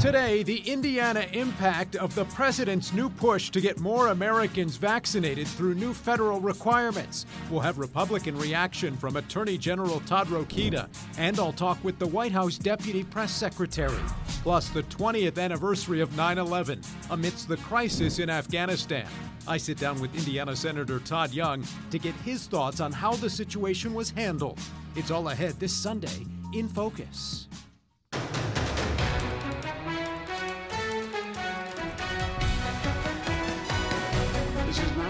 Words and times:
Today, 0.00 0.42
the 0.42 0.58
Indiana 0.70 1.26
impact 1.32 1.96
of 1.96 2.14
the 2.14 2.26
president's 2.26 2.92
new 2.92 3.08
push 3.08 3.48
to 3.48 3.62
get 3.62 3.80
more 3.80 4.08
Americans 4.08 4.76
vaccinated 4.76 5.48
through 5.48 5.74
new 5.74 5.94
federal 5.94 6.38
requirements. 6.38 7.24
We'll 7.50 7.60
have 7.60 7.78
Republican 7.78 8.36
reaction 8.36 8.94
from 8.94 9.16
Attorney 9.16 9.56
General 9.56 10.00
Todd 10.00 10.26
Rokita, 10.26 10.88
and 11.16 11.40
I'll 11.40 11.52
talk 11.52 11.82
with 11.82 11.98
the 11.98 12.06
White 12.06 12.32
House 12.32 12.58
Deputy 12.58 13.04
Press 13.04 13.32
Secretary. 13.32 13.98
Plus, 14.42 14.68
the 14.68 14.82
20th 14.82 15.38
anniversary 15.38 16.02
of 16.02 16.14
9 16.14 16.36
11 16.36 16.82
amidst 17.08 17.48
the 17.48 17.56
crisis 17.56 18.18
in 18.18 18.28
Afghanistan. 18.28 19.08
I 19.48 19.56
sit 19.56 19.78
down 19.78 19.98
with 19.98 20.14
Indiana 20.14 20.54
Senator 20.54 20.98
Todd 21.00 21.32
Young 21.32 21.64
to 21.90 21.98
get 21.98 22.14
his 22.16 22.46
thoughts 22.46 22.80
on 22.80 22.92
how 22.92 23.12
the 23.12 23.30
situation 23.30 23.94
was 23.94 24.10
handled. 24.10 24.60
It's 24.94 25.10
all 25.10 25.30
ahead 25.30 25.58
this 25.58 25.72
Sunday 25.72 26.26
in 26.52 26.68
Focus. 26.68 27.48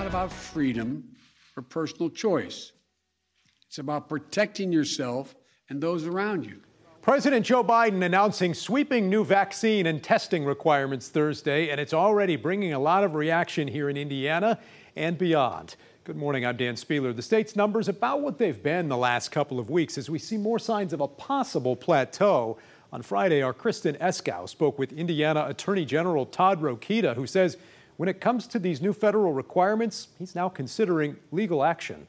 About 0.06 0.30
freedom 0.30 1.02
or 1.56 1.64
personal 1.64 2.08
choice. 2.08 2.70
It's 3.66 3.78
about 3.78 4.08
protecting 4.08 4.70
yourself 4.70 5.34
and 5.68 5.80
those 5.80 6.06
around 6.06 6.46
you. 6.46 6.60
President 7.02 7.44
Joe 7.44 7.64
Biden 7.64 8.04
announcing 8.04 8.54
sweeping 8.54 9.10
new 9.10 9.24
vaccine 9.24 9.86
and 9.86 10.00
testing 10.00 10.44
requirements 10.44 11.08
Thursday, 11.08 11.70
and 11.70 11.80
it's 11.80 11.92
already 11.92 12.36
bringing 12.36 12.72
a 12.72 12.78
lot 12.78 13.02
of 13.02 13.16
reaction 13.16 13.66
here 13.66 13.90
in 13.90 13.96
Indiana 13.96 14.60
and 14.94 15.18
beyond. 15.18 15.74
Good 16.04 16.16
morning, 16.16 16.46
I'm 16.46 16.56
Dan 16.56 16.76
Spehler. 16.76 17.14
The 17.14 17.20
state's 17.20 17.56
numbers 17.56 17.88
about 17.88 18.20
what 18.20 18.38
they've 18.38 18.62
been 18.62 18.88
the 18.88 18.96
last 18.96 19.32
couple 19.32 19.58
of 19.58 19.70
weeks 19.70 19.98
as 19.98 20.08
we 20.08 20.20
see 20.20 20.36
more 20.36 20.60
signs 20.60 20.92
of 20.92 21.00
a 21.00 21.08
possible 21.08 21.74
plateau. 21.74 22.58
On 22.92 23.02
Friday, 23.02 23.42
our 23.42 23.52
Kristen 23.52 23.96
Eskow 23.96 24.48
spoke 24.48 24.78
with 24.78 24.92
Indiana 24.92 25.46
Attorney 25.48 25.84
General 25.84 26.26
Todd 26.26 26.62
Rokita, 26.62 27.16
who 27.16 27.26
says 27.26 27.56
when 27.96 28.08
it 28.08 28.20
comes 28.20 28.46
to 28.48 28.58
these 28.58 28.80
new 28.80 28.92
federal 28.92 29.32
requirements, 29.32 30.08
he's 30.18 30.34
now 30.34 30.48
considering 30.48 31.16
legal 31.30 31.64
action. 31.64 32.06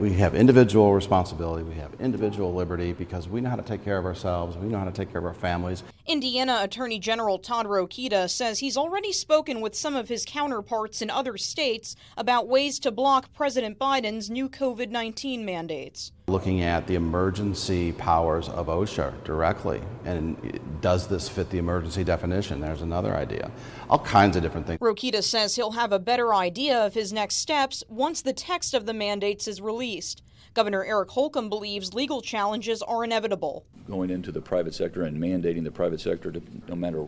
We 0.00 0.14
have 0.14 0.34
individual 0.34 0.92
responsibility, 0.92 1.62
we 1.62 1.74
have 1.76 1.92
individual 2.00 2.52
liberty 2.52 2.92
because 2.92 3.28
we 3.28 3.40
know 3.40 3.50
how 3.50 3.56
to 3.56 3.62
take 3.62 3.84
care 3.84 3.96
of 3.96 4.04
ourselves, 4.04 4.56
we 4.56 4.66
know 4.66 4.78
how 4.78 4.84
to 4.84 4.92
take 4.92 5.12
care 5.12 5.20
of 5.20 5.24
our 5.24 5.34
families. 5.34 5.84
Indiana 6.06 6.58
Attorney 6.60 6.98
General 6.98 7.38
Todd 7.38 7.64
Rokita 7.64 8.28
says 8.28 8.58
he's 8.58 8.76
already 8.76 9.10
spoken 9.10 9.62
with 9.62 9.74
some 9.74 9.96
of 9.96 10.10
his 10.10 10.26
counterparts 10.26 11.00
in 11.00 11.08
other 11.08 11.38
states 11.38 11.96
about 12.18 12.46
ways 12.46 12.78
to 12.80 12.90
block 12.90 13.32
President 13.32 13.78
Biden's 13.78 14.28
new 14.28 14.50
COVID 14.50 14.90
19 14.90 15.46
mandates. 15.46 16.12
Looking 16.26 16.60
at 16.60 16.86
the 16.86 16.94
emergency 16.94 17.92
powers 17.92 18.50
of 18.50 18.66
OSHA 18.66 19.24
directly, 19.24 19.80
and 20.04 20.60
does 20.82 21.06
this 21.06 21.26
fit 21.26 21.48
the 21.48 21.58
emergency 21.58 22.04
definition? 22.04 22.60
There's 22.60 22.82
another 22.82 23.14
idea. 23.14 23.50
All 23.88 23.98
kinds 23.98 24.36
of 24.36 24.42
different 24.42 24.66
things. 24.66 24.80
Rokita 24.80 25.22
says 25.22 25.56
he'll 25.56 25.72
have 25.72 25.92
a 25.92 25.98
better 25.98 26.34
idea 26.34 26.84
of 26.84 26.92
his 26.92 27.14
next 27.14 27.36
steps 27.36 27.82
once 27.88 28.20
the 28.20 28.34
text 28.34 28.74
of 28.74 28.84
the 28.84 28.94
mandates 28.94 29.48
is 29.48 29.62
released. 29.62 30.22
Governor 30.54 30.84
Eric 30.84 31.10
Holcomb 31.10 31.48
believes 31.48 31.94
legal 31.94 32.22
challenges 32.22 32.80
are 32.80 33.02
inevitable. 33.02 33.66
Going 33.88 34.10
into 34.10 34.30
the 34.30 34.40
private 34.40 34.72
sector 34.72 35.02
and 35.02 35.20
mandating 35.20 35.64
the 35.64 35.72
private 35.72 36.00
sector 36.00 36.30
to 36.30 36.40
no 36.68 36.76
matter 36.76 37.06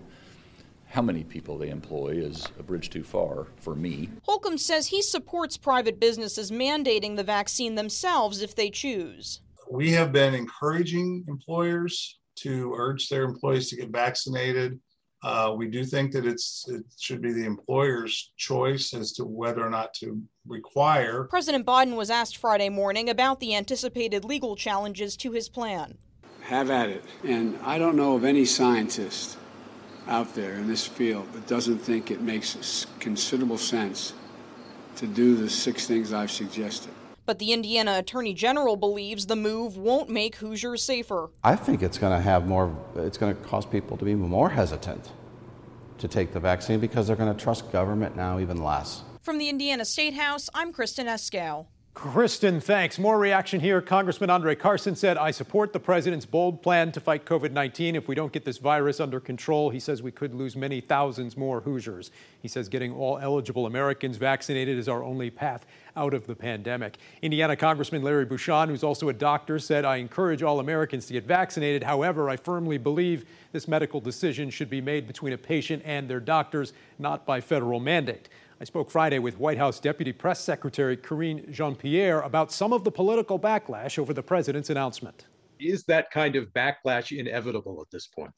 how 0.88 1.00
many 1.00 1.22
people 1.22 1.56
they 1.56 1.68
employ 1.68 2.08
is 2.16 2.46
a 2.58 2.62
bridge 2.64 2.90
too 2.90 3.04
far 3.04 3.46
for 3.56 3.76
me. 3.76 4.08
Holcomb 4.24 4.58
says 4.58 4.88
he 4.88 5.00
supports 5.00 5.56
private 5.56 6.00
businesses 6.00 6.50
mandating 6.50 7.16
the 7.16 7.22
vaccine 7.22 7.76
themselves 7.76 8.42
if 8.42 8.56
they 8.56 8.68
choose. 8.68 9.40
We 9.70 9.92
have 9.92 10.12
been 10.12 10.34
encouraging 10.34 11.24
employers 11.28 12.18
to 12.36 12.74
urge 12.76 13.08
their 13.08 13.24
employees 13.24 13.70
to 13.70 13.76
get 13.76 13.90
vaccinated. 13.90 14.80
Uh, 15.22 15.54
we 15.56 15.66
do 15.66 15.84
think 15.84 16.12
that 16.12 16.26
it's 16.26 16.68
it 16.68 16.84
should 16.98 17.22
be 17.22 17.32
the 17.32 17.44
employer's 17.44 18.32
choice 18.36 18.92
as 18.94 19.12
to 19.12 19.24
whether 19.24 19.64
or 19.64 19.70
not 19.70 19.94
to 19.94 20.22
require. 20.46 21.24
President 21.24 21.66
Biden 21.66 21.96
was 21.96 22.10
asked 22.10 22.36
Friday 22.36 22.68
morning 22.68 23.08
about 23.08 23.40
the 23.40 23.54
anticipated 23.54 24.24
legal 24.24 24.56
challenges 24.56 25.16
to 25.16 25.32
his 25.32 25.48
plan. 25.48 25.98
Have 26.42 26.70
at 26.70 26.90
it. 26.90 27.04
And 27.24 27.58
I 27.64 27.78
don't 27.78 27.96
know 27.96 28.14
of 28.14 28.24
any 28.24 28.44
scientist 28.44 29.36
out 30.06 30.34
there 30.34 30.54
in 30.54 30.68
this 30.68 30.86
field 30.86 31.32
that 31.32 31.46
doesn't 31.46 31.78
think 31.78 32.10
it 32.10 32.20
makes 32.20 32.86
considerable 33.00 33.58
sense 33.58 34.12
to 34.96 35.06
do 35.06 35.36
the 35.36 35.50
six 35.50 35.86
things 35.86 36.12
I've 36.12 36.30
suggested. 36.30 36.92
But 37.26 37.40
the 37.40 37.52
Indiana 37.52 37.98
Attorney 37.98 38.32
General 38.32 38.76
believes 38.76 39.26
the 39.26 39.34
move 39.34 39.76
won't 39.76 40.08
make 40.08 40.36
Hoosiers 40.36 40.84
safer. 40.84 41.30
I 41.42 41.56
think 41.56 41.82
it's 41.82 41.98
going 41.98 42.16
to 42.16 42.22
have 42.22 42.46
more, 42.46 42.74
it's 42.94 43.18
going 43.18 43.34
to 43.34 43.42
cause 43.42 43.66
people 43.66 43.96
to 43.96 44.04
be 44.04 44.14
more 44.14 44.48
hesitant 44.48 45.10
to 45.98 46.06
take 46.06 46.32
the 46.32 46.40
vaccine 46.40 46.78
because 46.78 47.08
they're 47.08 47.16
going 47.16 47.34
to 47.34 47.42
trust 47.42 47.72
government 47.72 48.16
now 48.16 48.38
even 48.38 48.62
less. 48.62 49.02
From 49.22 49.38
the 49.38 49.48
Indiana 49.48 49.84
State 49.84 50.14
House, 50.14 50.48
I'm 50.54 50.72
Kristen 50.72 51.08
Eskow. 51.08 51.66
Kristen, 51.96 52.60
thanks. 52.60 52.98
More 52.98 53.18
reaction 53.18 53.58
here. 53.58 53.80
Congressman 53.80 54.28
Andre 54.28 54.54
Carson 54.54 54.94
said, 54.94 55.16
I 55.16 55.30
support 55.30 55.72
the 55.72 55.80
president's 55.80 56.26
bold 56.26 56.62
plan 56.62 56.92
to 56.92 57.00
fight 57.00 57.24
COVID 57.24 57.52
19. 57.52 57.96
If 57.96 58.06
we 58.06 58.14
don't 58.14 58.34
get 58.34 58.44
this 58.44 58.58
virus 58.58 59.00
under 59.00 59.18
control, 59.18 59.70
he 59.70 59.80
says 59.80 60.02
we 60.02 60.10
could 60.10 60.34
lose 60.34 60.56
many 60.56 60.82
thousands 60.82 61.38
more 61.38 61.62
Hoosiers. 61.62 62.10
He 62.42 62.48
says 62.48 62.68
getting 62.68 62.92
all 62.92 63.16
eligible 63.16 63.64
Americans 63.64 64.18
vaccinated 64.18 64.76
is 64.76 64.90
our 64.90 65.02
only 65.02 65.30
path 65.30 65.64
out 65.96 66.12
of 66.12 66.26
the 66.26 66.34
pandemic. 66.34 66.98
Indiana 67.22 67.56
Congressman 67.56 68.02
Larry 68.02 68.26
Bucshon, 68.26 68.68
who's 68.68 68.84
also 68.84 69.08
a 69.08 69.14
doctor, 69.14 69.58
said, 69.58 69.86
I 69.86 69.96
encourage 69.96 70.42
all 70.42 70.60
Americans 70.60 71.06
to 71.06 71.14
get 71.14 71.24
vaccinated. 71.24 71.82
However, 71.82 72.28
I 72.28 72.36
firmly 72.36 72.76
believe 72.76 73.24
this 73.52 73.66
medical 73.66 74.02
decision 74.02 74.50
should 74.50 74.68
be 74.68 74.82
made 74.82 75.06
between 75.06 75.32
a 75.32 75.38
patient 75.38 75.82
and 75.86 76.10
their 76.10 76.20
doctors, 76.20 76.74
not 76.98 77.24
by 77.24 77.40
federal 77.40 77.80
mandate. 77.80 78.28
I 78.58 78.64
spoke 78.64 78.90
Friday 78.90 79.18
with 79.18 79.38
White 79.38 79.58
House 79.58 79.78
Deputy 79.78 80.14
Press 80.14 80.40
Secretary 80.40 80.96
Karine 80.96 81.52
Jean 81.52 81.76
Pierre 81.76 82.22
about 82.22 82.50
some 82.50 82.72
of 82.72 82.84
the 82.84 82.90
political 82.90 83.38
backlash 83.38 83.98
over 83.98 84.14
the 84.14 84.22
president's 84.22 84.70
announcement. 84.70 85.26
Is 85.60 85.84
that 85.84 86.10
kind 86.10 86.36
of 86.36 86.46
backlash 86.54 87.16
inevitable 87.16 87.82
at 87.82 87.90
this 87.90 88.06
point? 88.06 88.32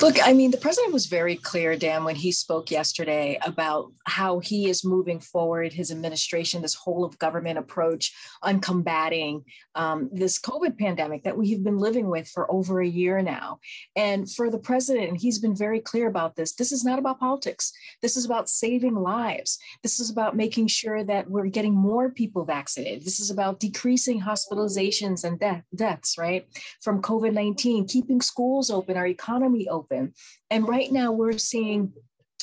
Look, 0.00 0.16
I 0.22 0.32
mean, 0.32 0.50
the 0.50 0.56
president 0.56 0.92
was 0.92 1.06
very 1.06 1.36
clear, 1.36 1.76
Dan, 1.76 2.04
when 2.04 2.16
he 2.16 2.32
spoke 2.32 2.70
yesterday 2.70 3.38
about 3.44 3.92
how 4.04 4.40
he 4.40 4.68
is 4.68 4.84
moving 4.84 5.20
forward 5.20 5.72
his 5.72 5.90
administration, 5.90 6.60
this 6.60 6.74
whole 6.74 7.04
of 7.04 7.18
government 7.18 7.58
approach 7.58 8.12
on 8.42 8.60
combating 8.60 9.44
um, 9.74 10.10
this 10.12 10.40
COVID 10.40 10.78
pandemic 10.78 11.24
that 11.24 11.36
we 11.36 11.52
have 11.52 11.62
been 11.62 11.78
living 11.78 12.10
with 12.10 12.28
for 12.28 12.50
over 12.50 12.80
a 12.80 12.86
year 12.86 13.22
now. 13.22 13.60
And 13.96 14.30
for 14.30 14.50
the 14.50 14.58
president, 14.58 15.20
he's 15.20 15.38
been 15.38 15.56
very 15.56 15.80
clear 15.80 16.08
about 16.08 16.36
this, 16.36 16.52
this 16.52 16.72
is 16.72 16.84
not 16.84 16.98
about 16.98 17.20
politics. 17.20 17.72
This 18.02 18.16
is 18.16 18.24
about 18.24 18.48
saving 18.48 18.96
lives. 18.96 19.58
This 19.82 20.00
is 20.00 20.10
about 20.10 20.36
making 20.36 20.66
sure 20.66 21.04
that 21.04 21.30
we're 21.30 21.46
getting 21.46 21.74
more 21.74 22.10
people 22.10 22.44
vaccinated. 22.44 23.04
This 23.04 23.20
is 23.20 23.30
about 23.30 23.60
decreasing 23.60 24.20
hospitalizations 24.20 25.24
and 25.24 25.38
death, 25.38 25.64
deaths, 25.74 26.18
right, 26.18 26.46
from 26.80 27.00
COVID 27.00 27.32
19, 27.32 27.86
keeping 27.86 28.20
schools 28.20 28.70
open, 28.70 28.96
our 28.96 29.06
economy 29.06 29.61
open. 29.68 30.14
And 30.50 30.68
right 30.68 30.90
now 30.90 31.12
we're 31.12 31.38
seeing 31.38 31.92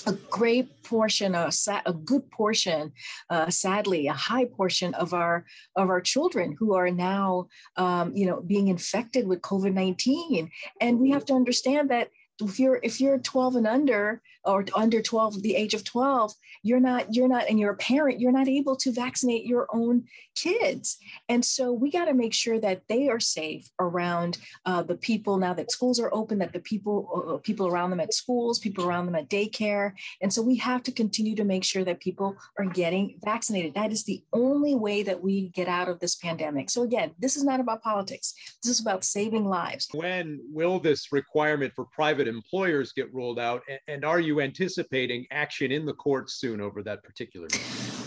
a 0.05 0.13
great 0.13 0.83
portion, 0.83 1.35
a, 1.35 1.51
a 1.85 1.93
good 1.93 2.29
portion, 2.31 2.93
uh, 3.29 3.49
sadly, 3.49 4.07
a 4.07 4.13
high 4.13 4.45
portion 4.45 4.93
of 4.93 5.13
our 5.13 5.45
of 5.75 5.89
our 5.89 6.01
children 6.01 6.55
who 6.57 6.73
are 6.73 6.89
now, 6.89 7.47
um, 7.75 8.15
you 8.15 8.25
know, 8.25 8.41
being 8.41 8.69
infected 8.69 9.27
with 9.27 9.41
COVID 9.41 9.73
nineteen, 9.73 10.51
and 10.79 10.99
we 10.99 11.11
have 11.11 11.25
to 11.25 11.33
understand 11.33 11.89
that 11.89 12.09
if 12.41 12.59
you're 12.59 12.79
if 12.83 13.01
you're 13.01 13.19
12 13.19 13.57
and 13.57 13.67
under 13.67 14.21
or 14.45 14.65
under 14.75 15.01
12 15.01 15.41
the 15.41 15.55
age 15.55 15.73
of 15.73 15.83
12 15.83 16.33
you're 16.63 16.79
not 16.79 17.13
you're 17.13 17.27
not 17.27 17.47
and 17.49 17.59
you're 17.59 17.71
a 17.71 17.77
parent 17.77 18.19
you're 18.19 18.31
not 18.31 18.47
able 18.47 18.75
to 18.75 18.91
vaccinate 18.91 19.45
your 19.45 19.67
own 19.73 20.05
kids. 20.39 20.97
And 21.27 21.43
so 21.43 21.71
we 21.71 21.91
got 21.91 22.05
to 22.05 22.13
make 22.13 22.33
sure 22.33 22.59
that 22.59 22.83
they 22.87 23.09
are 23.09 23.19
safe 23.19 23.69
around 23.79 24.37
uh, 24.65 24.83
the 24.83 24.95
people 24.95 25.37
now 25.37 25.53
that 25.53 25.71
schools 25.71 25.99
are 25.99 26.13
open 26.13 26.39
that 26.39 26.53
the 26.53 26.59
people 26.59 27.33
uh, 27.35 27.37
people 27.37 27.67
around 27.67 27.89
them 27.89 27.99
at 27.99 28.13
schools 28.13 28.59
people 28.59 28.85
around 28.85 29.05
them 29.05 29.15
at 29.15 29.29
daycare. 29.29 29.93
And 30.21 30.33
so 30.33 30.41
we 30.41 30.55
have 30.57 30.83
to 30.83 30.91
continue 30.91 31.35
to 31.35 31.43
make 31.43 31.63
sure 31.63 31.83
that 31.83 31.99
people 31.99 32.37
are 32.57 32.65
getting 32.65 33.17
vaccinated. 33.23 33.73
That 33.73 33.91
is 33.91 34.03
the 34.03 34.23
only 34.33 34.75
way 34.75 35.03
that 35.03 35.21
we 35.21 35.49
get 35.49 35.67
out 35.67 35.89
of 35.89 35.99
this 35.99 36.15
pandemic. 36.15 36.69
So 36.69 36.83
again 36.83 37.11
this 37.19 37.35
is 37.35 37.43
not 37.43 37.59
about 37.59 37.81
politics. 37.81 38.33
This 38.63 38.71
is 38.71 38.79
about 38.79 39.03
saving 39.03 39.45
lives. 39.45 39.87
When 39.93 40.39
will 40.51 40.79
this 40.79 41.11
requirement 41.11 41.73
for 41.75 41.85
private 41.85 42.27
employers 42.27 42.93
get 42.93 43.13
rolled 43.13 43.39
out? 43.39 43.63
And 43.87 44.05
are 44.05 44.19
you 44.19 44.28
anticipating 44.37 45.25
action 45.31 45.71
in 45.71 45.85
the 45.85 45.93
courts 45.93 46.33
soon 46.33 46.61
over 46.61 46.83
that 46.83 47.03
particular? 47.03 47.47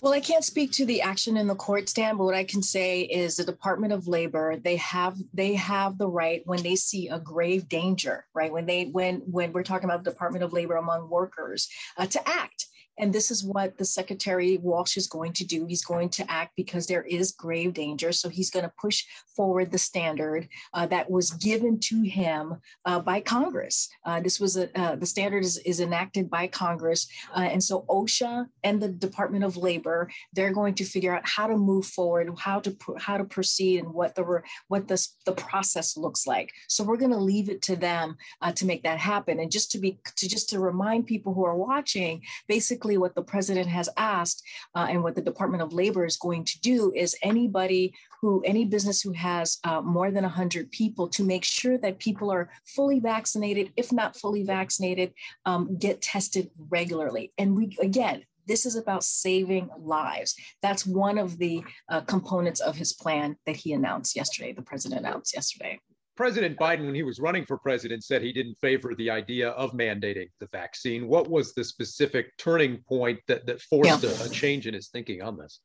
Well, 0.03 0.13
I 0.13 0.21
can't 0.21 0.45
speak 0.45 0.73
to 0.73 0.87
the 0.87 1.03
action 1.03 1.37
in 1.37 1.47
the 1.47 1.55
court 1.55 1.89
stand, 1.89 2.19
but 2.19 2.25
what 2.25 2.35
I 2.35 2.45
can 2.45 2.63
say 2.63 3.03
is 3.03 3.37
the 3.37 3.45
Department 3.45 3.93
of 3.93 4.09
Labor 4.09 4.57
they 4.57 4.77
have 4.77 5.17
they 5.33 5.55
have 5.55 5.99
the 5.99 6.09
right 6.09 6.43
when 6.45 6.63
they 6.63 6.77
see 6.77 7.09
a 7.09 7.19
grave 7.19 7.69
danger, 7.69 8.27
right? 8.35 8.53
When 8.53 8.67
they 8.67 8.85
when 8.87 9.17
when 9.27 9.53
we're 9.53 9.63
talking 9.63 9.89
about 9.89 10.05
the 10.05 10.11
Department 10.11 10.45
of 10.45 10.53
Labor 10.53 10.77
among 10.77 11.09
workers 11.09 11.69
uh, 11.97 12.07
to 12.07 12.29
act 12.29 12.67
And 12.99 13.13
this 13.13 13.31
is 13.31 13.45
what 13.45 13.79
the 13.79 13.85
Secretary 13.85 14.59
Walsh 14.59 14.97
is 14.97 15.07
going 15.07 15.33
to 15.35 15.45
do. 15.45 15.67
He's 15.67 15.85
going 15.85 16.11
to 16.11 16.31
act 16.31 16.53
because 16.57 16.87
there 16.87 17.03
is 17.03 17.33
grave 17.33 17.75
danger. 17.75 18.13
So 18.13 18.29
he's 18.29 18.51
going 18.51 18.65
to 18.65 18.73
push 18.81 19.05
forward 19.35 19.71
the 19.71 19.79
standard 19.79 20.49
uh, 20.75 20.87
that 20.87 21.11
was 21.11 21.31
given 21.31 21.81
to 21.81 22.03
him 22.03 22.57
uh, 22.85 23.01
by 23.01 23.21
Congress. 23.21 23.89
Uh, 24.05 24.21
this 24.21 24.39
was 24.39 24.57
a, 24.57 24.69
uh, 24.79 24.97
the 24.97 25.07
standard 25.07 25.45
is, 25.45 25.59
is 25.59 25.81
enacted 25.81 26.29
by 26.29 26.47
Congress. 26.47 27.09
Uh, 27.35 27.41
and 27.41 27.63
so 27.63 27.85
OSHA 27.89 28.47
and 28.63 28.81
the 28.81 28.89
Department 28.89 29.45
of 29.45 29.57
Labor, 29.57 30.11
they're 30.33 30.53
going 30.53 30.75
to 30.75 30.85
figure 30.85 31.15
out 31.15 31.27
how 31.27 31.47
to 31.47 31.57
move 31.57 31.87
forward, 31.87 32.31
how 32.39 32.61
to 32.61 32.77
how 32.99 33.17
to 33.17 33.25
proceed 33.25 33.81
and 33.83 33.93
what 33.93 34.15
the 34.15 34.43
what 34.69 34.89
the, 34.89 35.07
the 35.25 35.33
process 35.33 35.97
looks 35.97 36.27
like. 36.27 36.53
So 36.69 36.85
we're 36.85 36.97
going 36.97 37.13
to 37.13 37.19
leave 37.19 37.49
it 37.49 37.63
to 37.63 37.77
them 37.77 38.17
uh, 38.41 38.53
to 38.53 38.67
make 38.67 38.83
that 38.83 38.99
happen. 38.99 39.41
And 39.41 39.51
just 39.51 39.71
to 39.73 39.79
be 39.79 39.99
to 40.17 40.29
just 40.29 40.51
to 40.51 40.61
remind 40.61 41.07
people 41.07 41.35
who 41.35 41.45
are 41.45 41.57
watching, 41.57 42.23
basically 42.49 42.82
what 42.83 43.15
the 43.15 43.23
president 43.23 43.69
has 43.69 43.89
asked 43.97 44.43
uh, 44.75 44.87
and 44.89 45.03
what 45.03 45.15
the 45.15 45.23
Department 45.23 45.63
of 45.63 45.73
Labor 45.73 46.05
is 46.05 46.17
going 46.17 46.45
to 46.45 46.61
do 46.61 46.93
is 46.95 47.17
anybody 47.23 47.95
who, 48.21 48.43
any 48.45 48.65
business 48.65 49.01
who 49.01 49.13
has 49.13 49.59
uh, 49.65 49.81
more 49.81 50.11
than 50.11 50.23
100 50.25 50.71
people 50.71 51.09
to 51.09 51.25
make 51.25 51.45
sure 51.45 51.79
that 51.79 51.99
people 51.99 52.31
are 52.31 52.51
fully 52.65 53.01
vaccinated, 53.01 53.73
if 53.77 53.93
not 53.93 54.17
fully 54.17 54.43
vaccinated, 54.43 55.13
um, 55.47 55.77
get 55.79 56.03
tested 56.03 56.51
regularly. 56.71 57.33
And 57.39 57.57
we, 57.57 57.77
again, 57.81 58.25
this 58.47 58.67
is 58.67 58.77
about 58.77 59.05
saving 59.05 59.71
lives. 59.79 60.35
That's 60.63 60.87
one 60.87 61.19
of 61.19 61.39
the 61.39 61.63
uh, 61.89 62.01
components 62.03 62.61
of 62.61 62.77
his 62.77 62.93
plan 62.93 63.37
that 63.47 63.57
he 63.57 63.73
announced 63.73 64.17
yesterday, 64.17 64.53
the 64.53 64.63
president 64.63 65.01
announced 65.01 65.35
yesterday. 65.35 65.79
President 66.17 66.59
Biden, 66.59 66.85
when 66.85 66.95
he 66.95 67.03
was 67.03 67.19
running 67.19 67.47
for 67.47 67.57
president, 67.57 68.05
said 68.05 68.23
he 68.23 68.33
didn't 68.33 68.57
favor 68.61 68.95
the 68.95 69.11
idea 69.11 69.51
of 69.51 69.73
mandating 69.73 70.29
the 70.41 70.49
vaccine. 70.53 71.09
What 71.09 71.31
was 71.31 71.55
the 71.55 71.65
specific 71.65 72.37
turning 72.37 72.83
point 72.87 73.21
that, 73.29 73.47
that 73.47 73.63
forced 73.63 74.03
yeah. 74.03 74.11
a, 74.11 74.27
a, 74.27 74.29
change 74.29 74.67
in 74.67 74.75
his 74.75 74.89
thinking 74.89 75.23
on 75.23 75.39
this? 75.39 75.61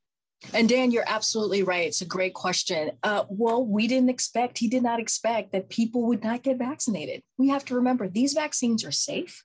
And 0.53 0.69
Dan, 0.69 0.91
you're 0.91 1.03
absolutely 1.07 1.63
right. 1.63 1.88
It's 1.88 2.01
a 2.01 2.05
great 2.05 2.33
question. 2.33 2.91
Uh, 3.03 3.23
well, 3.29 3.65
we 3.65 3.88
didn't 3.88 4.09
expect, 4.09 4.59
he 4.59 4.69
did 4.69 4.83
not 4.83 4.99
expect 4.99 5.51
that 5.51 5.69
people 5.69 6.05
would 6.07 6.23
not 6.23 6.44
get 6.44 6.57
vaccinated. 6.57 7.23
We 7.38 7.50
have 7.50 7.65
to 7.65 7.75
remember 7.75 8.07
these 8.07 8.33
vaccines 8.33 8.85
are 8.85 8.91
safe, 8.91 9.43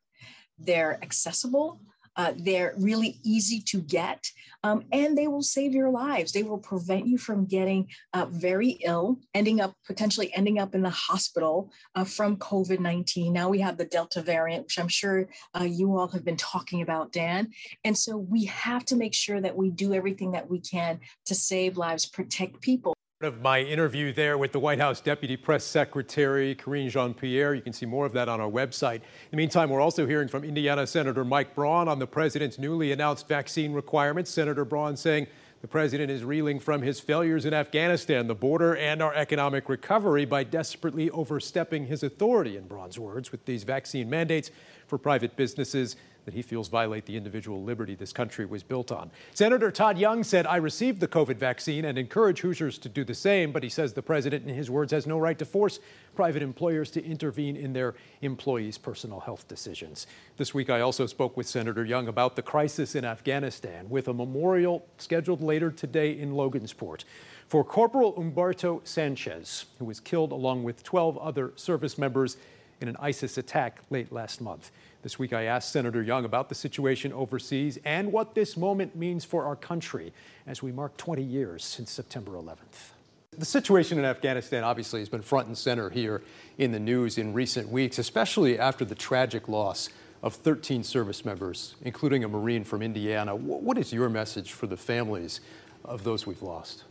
they're 0.58 1.02
accessible, 1.02 1.80
uh, 2.16 2.32
they're 2.36 2.74
really 2.78 3.18
easy 3.22 3.60
to 3.60 3.80
get, 3.80 4.30
um, 4.62 4.84
and 4.92 5.16
they 5.16 5.26
will 5.26 5.42
save 5.42 5.72
your 5.72 5.90
lives. 5.90 6.32
They 6.32 6.42
will 6.42 6.58
prevent 6.58 7.06
you 7.06 7.18
from 7.18 7.46
getting 7.46 7.88
uh, 8.12 8.26
very 8.30 8.78
ill, 8.84 9.18
ending 9.34 9.60
up 9.60 9.74
potentially 9.86 10.32
ending 10.34 10.58
up 10.58 10.74
in 10.74 10.82
the 10.82 10.90
hospital 10.90 11.72
uh, 11.94 12.04
from 12.04 12.36
COVID 12.36 12.80
19. 12.80 13.32
Now 13.32 13.48
we 13.48 13.60
have 13.60 13.76
the 13.76 13.84
Delta 13.84 14.22
variant, 14.22 14.64
which 14.64 14.78
I'm 14.78 14.88
sure 14.88 15.28
uh, 15.58 15.64
you 15.64 15.96
all 15.96 16.08
have 16.08 16.24
been 16.24 16.36
talking 16.36 16.82
about, 16.82 17.12
Dan. 17.12 17.50
And 17.84 17.96
so 17.96 18.16
we 18.16 18.44
have 18.46 18.84
to 18.86 18.96
make 18.96 19.14
sure 19.14 19.40
that 19.40 19.56
we 19.56 19.70
do 19.70 19.94
everything 19.94 20.32
that 20.32 20.48
we 20.48 20.60
can 20.60 21.00
to 21.26 21.34
save 21.34 21.76
lives, 21.76 22.06
protect 22.06 22.60
people 22.60 22.94
of 23.24 23.40
my 23.40 23.60
interview 23.60 24.12
there 24.12 24.36
with 24.36 24.52
the 24.52 24.58
White 24.58 24.78
House 24.78 25.00
Deputy 25.00 25.36
Press 25.36 25.64
Secretary 25.64 26.54
Karine 26.54 26.88
Jean-Pierre. 26.88 27.54
You 27.54 27.62
can 27.62 27.72
see 27.72 27.86
more 27.86 28.06
of 28.06 28.12
that 28.12 28.28
on 28.28 28.40
our 28.40 28.50
website. 28.50 28.96
In 28.96 29.30
the 29.32 29.36
meantime, 29.36 29.70
we're 29.70 29.80
also 29.80 30.06
hearing 30.06 30.28
from 30.28 30.44
Indiana 30.44 30.86
Senator 30.86 31.24
Mike 31.24 31.54
Braun 31.54 31.88
on 31.88 31.98
the 31.98 32.06
president's 32.06 32.58
newly 32.58 32.92
announced 32.92 33.28
vaccine 33.28 33.72
requirements. 33.72 34.30
Senator 34.30 34.64
Braun 34.64 34.96
saying 34.96 35.26
the 35.60 35.68
president 35.68 36.10
is 36.10 36.24
reeling 36.24 36.58
from 36.58 36.82
his 36.82 36.98
failures 36.98 37.44
in 37.44 37.54
Afghanistan, 37.54 38.26
the 38.26 38.34
border, 38.34 38.76
and 38.76 39.00
our 39.00 39.14
economic 39.14 39.68
recovery 39.68 40.24
by 40.24 40.42
desperately 40.42 41.08
overstepping 41.10 41.86
his 41.86 42.02
authority, 42.02 42.56
in 42.56 42.66
Braun's 42.66 42.98
words, 42.98 43.30
with 43.30 43.44
these 43.44 43.62
vaccine 43.62 44.10
mandates 44.10 44.50
for 44.86 44.98
private 44.98 45.36
businesses 45.36 45.96
that 46.24 46.34
he 46.34 46.42
feels 46.42 46.68
violate 46.68 47.06
the 47.06 47.16
individual 47.16 47.62
liberty 47.62 47.94
this 47.94 48.12
country 48.12 48.46
was 48.46 48.62
built 48.62 48.92
on. 48.92 49.10
Senator 49.34 49.70
Todd 49.70 49.98
Young 49.98 50.22
said, 50.22 50.46
I 50.46 50.56
received 50.56 51.00
the 51.00 51.08
COVID 51.08 51.36
vaccine 51.36 51.84
and 51.84 51.98
encourage 51.98 52.40
Hoosiers 52.40 52.78
to 52.78 52.88
do 52.88 53.04
the 53.04 53.14
same, 53.14 53.52
but 53.52 53.62
he 53.62 53.68
says 53.68 53.92
the 53.92 54.02
president, 54.02 54.46
in 54.46 54.54
his 54.54 54.70
words, 54.70 54.92
has 54.92 55.06
no 55.06 55.18
right 55.18 55.38
to 55.38 55.44
force 55.44 55.80
private 56.14 56.42
employers 56.42 56.90
to 56.92 57.04
intervene 57.04 57.56
in 57.56 57.72
their 57.72 57.94
employees' 58.20 58.78
personal 58.78 59.20
health 59.20 59.48
decisions. 59.48 60.06
This 60.36 60.54
week, 60.54 60.70
I 60.70 60.80
also 60.80 61.06
spoke 61.06 61.36
with 61.36 61.48
Senator 61.48 61.84
Young 61.84 62.08
about 62.08 62.36
the 62.36 62.42
crisis 62.42 62.94
in 62.94 63.04
Afghanistan 63.04 63.88
with 63.88 64.08
a 64.08 64.14
memorial 64.14 64.86
scheduled 64.98 65.42
later 65.42 65.70
today 65.70 66.18
in 66.18 66.32
Logansport 66.32 67.04
for 67.48 67.64
Corporal 67.64 68.14
Humberto 68.14 68.80
Sanchez, 68.84 69.66
who 69.78 69.84
was 69.84 70.00
killed 70.00 70.32
along 70.32 70.62
with 70.62 70.82
12 70.82 71.18
other 71.18 71.52
service 71.56 71.98
members 71.98 72.38
in 72.80 72.88
an 72.88 72.96
ISIS 72.98 73.36
attack 73.38 73.80
late 73.90 74.10
last 74.10 74.40
month. 74.40 74.70
This 75.02 75.18
week, 75.18 75.32
I 75.32 75.44
asked 75.44 75.72
Senator 75.72 76.00
Young 76.00 76.24
about 76.24 76.48
the 76.48 76.54
situation 76.54 77.12
overseas 77.12 77.76
and 77.84 78.12
what 78.12 78.36
this 78.36 78.56
moment 78.56 78.94
means 78.94 79.24
for 79.24 79.44
our 79.44 79.56
country 79.56 80.12
as 80.46 80.62
we 80.62 80.70
mark 80.70 80.96
20 80.96 81.20
years 81.20 81.64
since 81.64 81.90
September 81.90 82.32
11th. 82.32 82.92
The 83.36 83.44
situation 83.44 83.98
in 83.98 84.04
Afghanistan 84.04 84.62
obviously 84.62 85.00
has 85.00 85.08
been 85.08 85.22
front 85.22 85.48
and 85.48 85.58
center 85.58 85.90
here 85.90 86.22
in 86.56 86.70
the 86.70 86.78
news 86.78 87.18
in 87.18 87.32
recent 87.32 87.68
weeks, 87.68 87.98
especially 87.98 88.60
after 88.60 88.84
the 88.84 88.94
tragic 88.94 89.48
loss 89.48 89.88
of 90.22 90.34
13 90.34 90.84
service 90.84 91.24
members, 91.24 91.74
including 91.82 92.22
a 92.22 92.28
Marine 92.28 92.62
from 92.62 92.80
Indiana. 92.80 93.34
What 93.34 93.78
is 93.78 93.92
your 93.92 94.08
message 94.08 94.52
for 94.52 94.68
the 94.68 94.76
families 94.76 95.40
of 95.84 96.04
those 96.04 96.28
we've 96.28 96.42
lost? 96.42 96.84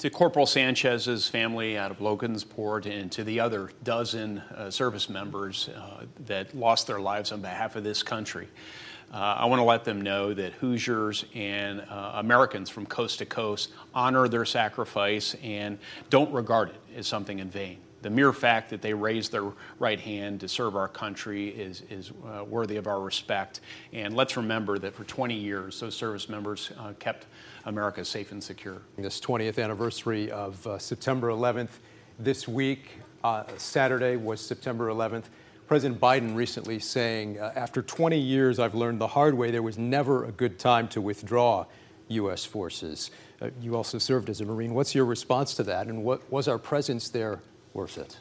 To 0.00 0.08
Corporal 0.08 0.46
Sanchez's 0.46 1.28
family 1.28 1.76
out 1.76 1.90
of 1.90 1.98
Logansport 1.98 2.86
and 2.86 3.12
to 3.12 3.22
the 3.22 3.38
other 3.38 3.68
dozen 3.84 4.38
uh, 4.38 4.70
service 4.70 5.10
members 5.10 5.68
uh, 5.68 6.06
that 6.24 6.56
lost 6.56 6.86
their 6.86 7.00
lives 7.00 7.32
on 7.32 7.42
behalf 7.42 7.76
of 7.76 7.84
this 7.84 8.02
country. 8.02 8.48
Uh, 9.12 9.16
I 9.16 9.44
want 9.44 9.60
to 9.60 9.64
let 9.64 9.84
them 9.84 10.00
know 10.00 10.32
that 10.32 10.54
Hoosiers 10.54 11.26
and 11.34 11.82
uh, 11.82 12.12
Americans 12.14 12.70
from 12.70 12.86
coast 12.86 13.18
to 13.18 13.26
coast 13.26 13.72
honor 13.92 14.26
their 14.26 14.46
sacrifice 14.46 15.36
and 15.42 15.78
don't 16.08 16.32
regard 16.32 16.70
it 16.70 16.80
as 16.96 17.06
something 17.06 17.38
in 17.38 17.50
vain 17.50 17.76
the 18.02 18.10
mere 18.10 18.32
fact 18.32 18.70
that 18.70 18.82
they 18.82 18.94
raised 18.94 19.32
their 19.32 19.52
right 19.78 20.00
hand 20.00 20.40
to 20.40 20.48
serve 20.48 20.76
our 20.76 20.88
country 20.88 21.48
is, 21.48 21.82
is 21.90 22.12
uh, 22.26 22.44
worthy 22.44 22.76
of 22.76 22.86
our 22.86 23.00
respect. 23.00 23.60
And 23.92 24.14
let's 24.14 24.36
remember 24.36 24.78
that 24.78 24.94
for 24.94 25.04
20 25.04 25.34
years, 25.34 25.80
those 25.80 25.94
service 25.94 26.28
members 26.28 26.72
uh, 26.78 26.92
kept 26.98 27.26
America 27.66 28.04
safe 28.04 28.32
and 28.32 28.42
secure. 28.42 28.78
This 28.96 29.20
20th 29.20 29.62
anniversary 29.62 30.30
of 30.30 30.66
uh, 30.66 30.78
September 30.78 31.28
11th, 31.28 31.70
this 32.18 32.48
week, 32.48 32.90
uh, 33.24 33.44
Saturday 33.56 34.16
was 34.16 34.40
September 34.40 34.88
11th. 34.88 35.24
President 35.66 36.00
Biden 36.00 36.34
recently 36.34 36.78
saying, 36.78 37.38
uh, 37.38 37.52
after 37.54 37.80
20 37.82 38.18
years, 38.18 38.58
I've 38.58 38.74
learned 38.74 39.00
the 39.00 39.06
hard 39.06 39.34
way 39.34 39.50
there 39.50 39.62
was 39.62 39.78
never 39.78 40.24
a 40.24 40.32
good 40.32 40.58
time 40.58 40.88
to 40.88 41.00
withdraw 41.00 41.66
U.S. 42.08 42.44
forces. 42.44 43.10
Uh, 43.40 43.50
you 43.60 43.76
also 43.76 43.98
served 43.98 44.28
as 44.28 44.40
a 44.40 44.44
Marine. 44.44 44.74
What's 44.74 44.94
your 44.94 45.04
response 45.04 45.54
to 45.54 45.62
that? 45.64 45.86
And 45.86 46.02
what 46.02 46.30
was 46.30 46.48
our 46.48 46.58
presence 46.58 47.08
there 47.08 47.40
worth 47.72 47.98
it? 47.98 48.18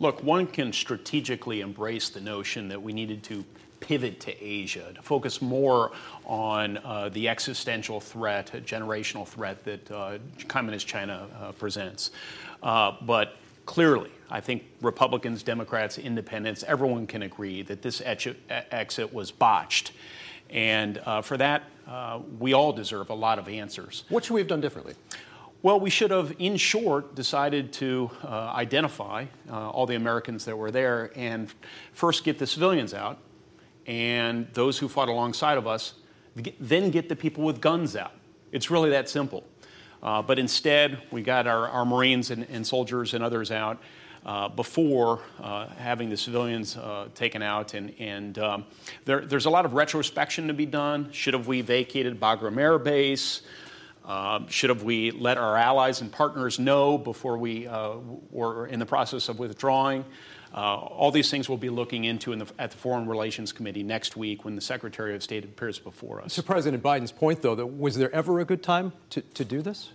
Look, 0.00 0.22
one 0.22 0.46
can 0.46 0.72
strategically 0.72 1.60
embrace 1.60 2.08
the 2.08 2.20
notion 2.20 2.68
that 2.68 2.82
we 2.82 2.92
needed 2.92 3.22
to 3.24 3.44
pivot 3.80 4.18
to 4.20 4.44
Asia, 4.44 4.92
to 4.94 5.02
focus 5.02 5.42
more 5.42 5.92
on 6.24 6.78
uh, 6.78 7.10
the 7.10 7.28
existential 7.28 8.00
threat, 8.00 8.54
a 8.54 8.60
generational 8.60 9.26
threat 9.26 9.62
that 9.64 9.90
uh, 9.90 10.18
Communist 10.48 10.86
China 10.86 11.28
uh, 11.38 11.52
presents. 11.52 12.10
Uh, 12.62 12.92
but 13.02 13.36
clearly, 13.66 14.10
I 14.30 14.40
think 14.40 14.64
Republicans, 14.80 15.42
Democrats, 15.42 15.98
independents, 15.98 16.64
everyone 16.66 17.06
can 17.06 17.22
agree 17.22 17.62
that 17.62 17.82
this 17.82 18.02
exit 18.04 19.12
was 19.12 19.30
botched. 19.30 19.92
And 20.50 20.98
uh, 21.04 21.20
for 21.22 21.36
that, 21.36 21.64
uh, 21.86 22.20
we 22.38 22.54
all 22.54 22.72
deserve 22.72 23.10
a 23.10 23.14
lot 23.14 23.38
of 23.38 23.48
answers. 23.48 24.04
What 24.08 24.24
should 24.24 24.34
we 24.34 24.40
have 24.40 24.48
done 24.48 24.60
differently? 24.60 24.94
Well, 25.64 25.80
we 25.80 25.88
should 25.88 26.10
have, 26.10 26.34
in 26.38 26.58
short, 26.58 27.14
decided 27.14 27.72
to 27.74 28.10
uh, 28.22 28.52
identify 28.54 29.24
uh, 29.50 29.70
all 29.70 29.86
the 29.86 29.94
Americans 29.94 30.44
that 30.44 30.58
were 30.58 30.70
there 30.70 31.10
and 31.16 31.50
first 31.94 32.22
get 32.22 32.38
the 32.38 32.46
civilians 32.46 32.92
out 32.92 33.16
and 33.86 34.46
those 34.52 34.78
who 34.78 34.88
fought 34.88 35.08
alongside 35.08 35.56
of 35.56 35.66
us, 35.66 35.94
then 36.60 36.90
get 36.90 37.08
the 37.08 37.16
people 37.16 37.44
with 37.44 37.62
guns 37.62 37.96
out. 37.96 38.12
It's 38.52 38.70
really 38.70 38.90
that 38.90 39.08
simple. 39.08 39.42
Uh, 40.02 40.20
but 40.20 40.38
instead, 40.38 41.00
we 41.10 41.22
got 41.22 41.46
our, 41.46 41.66
our 41.66 41.86
Marines 41.86 42.30
and, 42.30 42.46
and, 42.50 42.66
soldiers 42.66 43.14
and 43.14 43.24
others 43.24 43.50
out 43.50 43.80
uh, 44.26 44.50
before 44.50 45.22
uh, 45.42 45.68
having 45.78 46.10
the 46.10 46.16
civilians 46.18 46.76
uh, 46.76 47.08
taken 47.14 47.40
out. 47.40 47.72
And, 47.72 47.94
and 47.98 48.38
um, 48.38 48.66
there, 49.06 49.22
there's 49.22 49.46
a 49.46 49.50
lot 49.50 49.64
of 49.64 49.72
retrospection 49.72 50.46
to 50.48 50.52
be 50.52 50.66
done. 50.66 51.10
Should 51.10 51.32
have 51.32 51.46
we 51.46 51.62
vacated 51.62 52.20
Bagram 52.20 52.58
Air 52.58 52.78
Base? 52.78 53.40
Uh, 54.04 54.40
should 54.48 54.70
have 54.70 54.82
we 54.82 55.10
let 55.10 55.38
our 55.38 55.56
allies 55.56 56.00
and 56.00 56.12
partners 56.12 56.58
know 56.58 56.98
before 56.98 57.38
we 57.38 57.66
uh, 57.66 57.96
were 58.30 58.66
in 58.66 58.78
the 58.78 58.86
process 58.86 59.28
of 59.28 59.38
withdrawing? 59.38 60.04
Uh, 60.54 60.76
all 60.76 61.10
these 61.10 61.30
things 61.30 61.48
we'll 61.48 61.58
be 61.58 61.70
looking 61.70 62.04
into 62.04 62.36
the, 62.36 62.46
at 62.58 62.70
the 62.70 62.76
Foreign 62.76 63.08
Relations 63.08 63.50
Committee 63.50 63.82
next 63.82 64.16
week 64.16 64.44
when 64.44 64.54
the 64.54 64.60
Secretary 64.60 65.14
of 65.14 65.22
State 65.22 65.44
appears 65.44 65.80
before 65.80 66.22
us. 66.22 66.36
To 66.36 66.42
President 66.44 66.82
Biden's 66.82 67.10
point, 67.10 67.42
though, 67.42 67.56
that 67.56 67.66
was 67.66 67.96
there 67.96 68.14
ever 68.14 68.38
a 68.38 68.44
good 68.44 68.62
time 68.62 68.92
to, 69.10 69.20
to 69.20 69.44
do 69.44 69.62
this? 69.62 69.90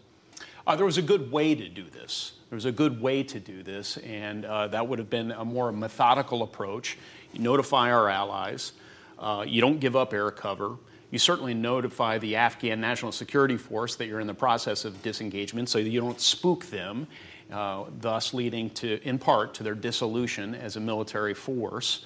Uh, 0.68 0.75
there 0.75 0.86
was 0.86 0.98
a 0.98 1.01
good 1.01 1.32
way 1.32 1.56
to 1.56 1.70
do 1.70 1.86
this. 1.89 2.34
There 2.50 2.58
was 2.58 2.66
a 2.66 2.72
good 2.72 3.01
way 3.01 3.24
to 3.24 3.39
do 3.39 3.63
this, 3.63 3.98
and 3.98 4.44
uh, 4.44 4.68
that 4.68 4.88
would 4.88 5.00
have 5.00 5.10
been 5.10 5.32
a 5.32 5.46
more 5.46 5.72
methodical 5.72 6.44
approach. 6.44 6.98
You 7.32 7.42
notify 7.42 7.92
our 7.92 8.10
allies. 8.10 8.74
Uh, 9.18 9.46
you 9.48 9.62
don't 9.62 9.80
give 9.80 9.96
up 9.96 10.13
air 10.13 10.30
cover. 10.32 10.78
You 11.12 11.18
certainly 11.18 11.54
notify 11.54 12.20
the 12.20 12.36
Afghan 12.36 12.80
National 12.80 13.12
Security 13.12 13.58
Force 13.58 13.96
that 13.96 14.08
you're 14.08 14.20
in 14.20 14.28
the 14.28 14.34
process 14.34 14.86
of 14.86 15.01
disengagement 15.01 15.70
so 15.70 15.80
you 15.80 16.00
don't 16.00 16.22
spook 16.22 16.66
them, 16.68 17.08
uh, 17.51 17.86
thus 18.00 18.34
leading 18.34 18.70
to, 18.72 19.01
in 19.08 19.18
part, 19.18 19.56
to 19.56 19.63
their 19.63 19.74
dissolution 19.74 20.54
as 20.54 20.75
a 20.75 20.80
military 20.80 21.34
force. 21.34 22.06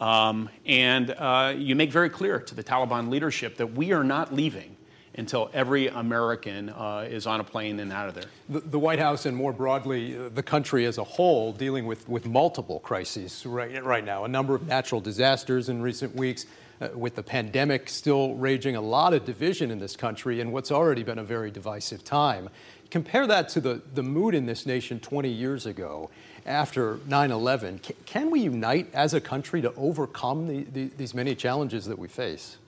Um, 0.00 0.48
and 0.64 1.10
uh, 1.10 1.54
you 1.56 1.76
make 1.76 1.92
very 1.92 2.08
clear 2.08 2.40
to 2.40 2.54
the 2.54 2.64
Taliban 2.64 3.10
leadership 3.10 3.58
that 3.58 3.74
we 3.74 3.92
are 3.92 4.02
not 4.02 4.34
leaving 4.34 4.76
until 5.14 5.50
every 5.52 5.88
American 5.88 6.70
uh, 6.70 7.06
is 7.08 7.26
on 7.26 7.38
a 7.40 7.44
plane 7.44 7.78
and 7.80 7.92
out 7.92 8.08
of 8.08 8.14
there. 8.14 8.24
The, 8.48 8.60
the 8.60 8.78
White 8.78 8.98
House 8.98 9.26
and 9.26 9.36
more 9.36 9.52
broadly 9.52 10.16
uh, 10.16 10.30
the 10.30 10.42
country 10.42 10.86
as 10.86 10.96
a 10.96 11.04
whole 11.04 11.52
dealing 11.52 11.84
with, 11.84 12.08
with 12.08 12.26
multiple 12.26 12.80
crises 12.80 13.44
right, 13.44 13.84
right 13.84 14.04
now, 14.04 14.24
a 14.24 14.28
number 14.28 14.54
of 14.54 14.66
natural 14.66 15.02
disasters 15.02 15.68
in 15.68 15.82
recent 15.82 16.16
weeks. 16.16 16.46
Uh, 16.80 16.88
with 16.94 17.14
the 17.14 17.22
pandemic 17.22 17.88
still 17.88 18.34
raging, 18.34 18.74
a 18.74 18.80
lot 18.80 19.14
of 19.14 19.24
division 19.24 19.70
in 19.70 19.78
this 19.78 19.96
country 19.96 20.40
in 20.40 20.50
what's 20.50 20.72
already 20.72 21.02
been 21.02 21.18
a 21.18 21.24
very 21.24 21.50
divisive 21.50 22.02
time. 22.02 22.48
Compare 22.90 23.26
that 23.28 23.48
to 23.50 23.60
the, 23.60 23.80
the 23.94 24.02
mood 24.02 24.34
in 24.34 24.46
this 24.46 24.66
nation 24.66 25.00
20 25.00 25.28
years 25.28 25.64
ago 25.64 26.10
after 26.44 26.98
9 27.06 27.30
11. 27.30 27.80
Can 28.04 28.30
we 28.30 28.40
unite 28.40 28.92
as 28.92 29.14
a 29.14 29.20
country 29.20 29.62
to 29.62 29.72
overcome 29.74 30.46
the, 30.46 30.64
the, 30.64 30.90
these 30.96 31.14
many 31.14 31.34
challenges 31.34 31.86
that 31.86 31.98
we 31.98 32.08
face? 32.08 32.58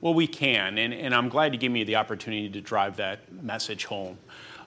Well, 0.00 0.14
we 0.14 0.26
can, 0.26 0.78
and, 0.78 0.92
and 0.92 1.14
I'm 1.14 1.28
glad 1.28 1.54
you 1.54 1.60
gave 1.60 1.70
me 1.70 1.84
the 1.84 1.96
opportunity 1.96 2.50
to 2.50 2.60
drive 2.60 2.96
that 2.96 3.20
message 3.42 3.84
home. 3.84 4.18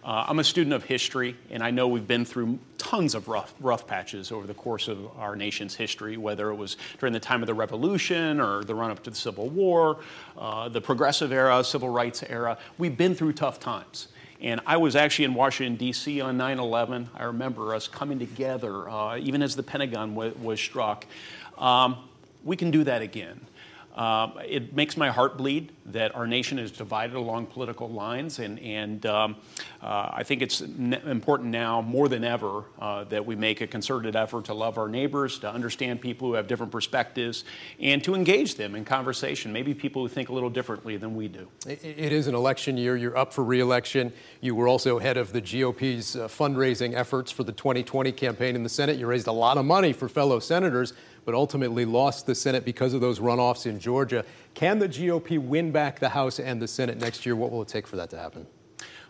Uh, 0.01 0.25
I'm 0.27 0.39
a 0.39 0.43
student 0.43 0.73
of 0.73 0.85
history, 0.85 1.35
and 1.49 1.61
I 1.61 1.71
know 1.71 1.87
we've 1.87 2.07
been 2.07 2.25
through 2.25 2.59
tons 2.85 3.15
of 3.15 3.27
rough, 3.27 3.51
rough 3.59 3.87
patches 3.87 4.31
over 4.31 4.45
the 4.45 4.53
course 4.53 4.87
of 4.87 5.09
our 5.17 5.35
nation's 5.35 5.73
history, 5.73 6.17
whether 6.17 6.51
it 6.51 6.55
was 6.55 6.77
during 6.99 7.13
the 7.13 7.19
time 7.19 7.41
of 7.41 7.47
the 7.47 7.53
Revolution 7.53 8.39
or 8.39 8.63
the 8.63 8.75
run 8.75 8.91
up 8.91 9.01
to 9.01 9.09
the 9.09 9.15
Civil 9.15 9.49
War, 9.49 9.97
uh, 10.37 10.69
the 10.69 10.79
Progressive 10.79 11.31
era, 11.31 11.63
Civil 11.63 11.89
Rights 11.89 12.21
era. 12.21 12.59
We've 12.77 12.95
been 12.95 13.15
through 13.15 13.33
tough 13.33 13.59
times. 13.59 14.09
And 14.39 14.61
I 14.67 14.77
was 14.77 14.95
actually 14.95 15.25
in 15.25 15.33
Washington, 15.33 15.77
D.C. 15.77 16.21
on 16.21 16.37
9 16.37 16.59
11. 16.59 17.09
I 17.15 17.23
remember 17.23 17.73
us 17.73 17.87
coming 17.87 18.19
together, 18.19 18.87
uh, 18.87 19.17
even 19.17 19.41
as 19.41 19.55
the 19.55 19.63
Pentagon 19.63 20.13
w- 20.13 20.35
was 20.39 20.59
struck. 20.59 21.07
Um, 21.57 21.97
we 22.43 22.55
can 22.55 22.69
do 22.69 22.83
that 22.83 23.01
again. 23.01 23.41
Uh, 23.95 24.29
it 24.45 24.75
makes 24.75 24.97
my 24.97 25.09
heart 25.09 25.37
bleed 25.37 25.71
that 25.85 26.13
our 26.15 26.27
nation 26.27 26.59
is 26.59 26.69
divided 26.69 27.15
along 27.15 27.45
political 27.45 27.89
lines, 27.89 28.39
and, 28.39 28.59
and 28.59 29.05
um, 29.05 29.37
uh, 29.81 30.09
I 30.11 30.23
think 30.23 30.41
it's 30.41 30.59
ne- 30.59 31.01
important 31.05 31.49
now 31.49 31.81
more 31.81 32.09
than 32.09 32.25
ever 32.25 32.65
uh, 32.77 33.05
that 33.05 33.25
we 33.25 33.37
make 33.37 33.61
a 33.61 33.67
concerted 33.67 34.17
effort 34.17 34.45
to 34.45 34.53
love 34.53 34.77
our 34.77 34.89
neighbors, 34.89 35.39
to 35.39 35.49
understand 35.49 36.01
people 36.01 36.27
who 36.27 36.33
have 36.33 36.47
different 36.47 36.73
perspectives, 36.73 37.45
and 37.79 38.03
to 38.03 38.15
engage 38.15 38.55
them 38.55 38.75
in 38.75 38.83
conversation. 38.83 39.53
Maybe 39.53 39.73
people 39.73 40.01
who 40.01 40.09
think 40.09 40.27
a 40.27 40.33
little 40.33 40.49
differently 40.49 40.97
than 40.97 41.15
we 41.15 41.29
do. 41.29 41.47
it, 41.65 41.79
it 41.83 42.11
is 42.11 42.27
an 42.27 42.35
election 42.35 42.75
year. 42.75 42.97
You're 42.97 43.17
up 43.17 43.31
for 43.31 43.45
reelection. 43.45 44.11
You 44.41 44.55
were 44.55 44.67
also 44.67 44.99
head 44.99 45.15
of 45.15 45.31
the 45.31 45.39
GOP's 45.39 46.17
uh, 46.17 46.27
fundraising 46.27 46.95
efforts 46.95 47.31
for 47.31 47.45
the 47.45 47.53
2020 47.53 48.11
campaign 48.11 48.57
in 48.57 48.63
the 48.63 48.69
Senate. 48.69 48.97
You 48.97 49.07
raised 49.07 49.27
a 49.27 49.31
lot 49.31 49.57
of 49.57 49.63
money 49.63 49.93
for 49.93 50.09
fellow 50.09 50.39
senators 50.39 50.93
but 51.25 51.33
ultimately 51.33 51.85
lost 51.85 52.25
the 52.25 52.35
Senate 52.35 52.63
because 52.63 52.93
of 52.93 53.01
those 53.01 53.19
runoffs 53.19 53.65
in 53.65 53.79
Georgia. 53.79 54.23
Can 54.53 54.79
the 54.79 54.87
GOP 54.87 55.39
win 55.39 55.71
back 55.71 55.99
the 55.99 56.09
House 56.09 56.39
and 56.39 56.61
the 56.61 56.67
Senate 56.67 56.99
next 56.99 57.25
year? 57.25 57.35
What 57.35 57.51
will 57.51 57.63
it 57.63 57.67
take 57.67 57.87
for 57.87 57.95
that 57.97 58.09
to 58.11 58.17
happen? 58.17 58.45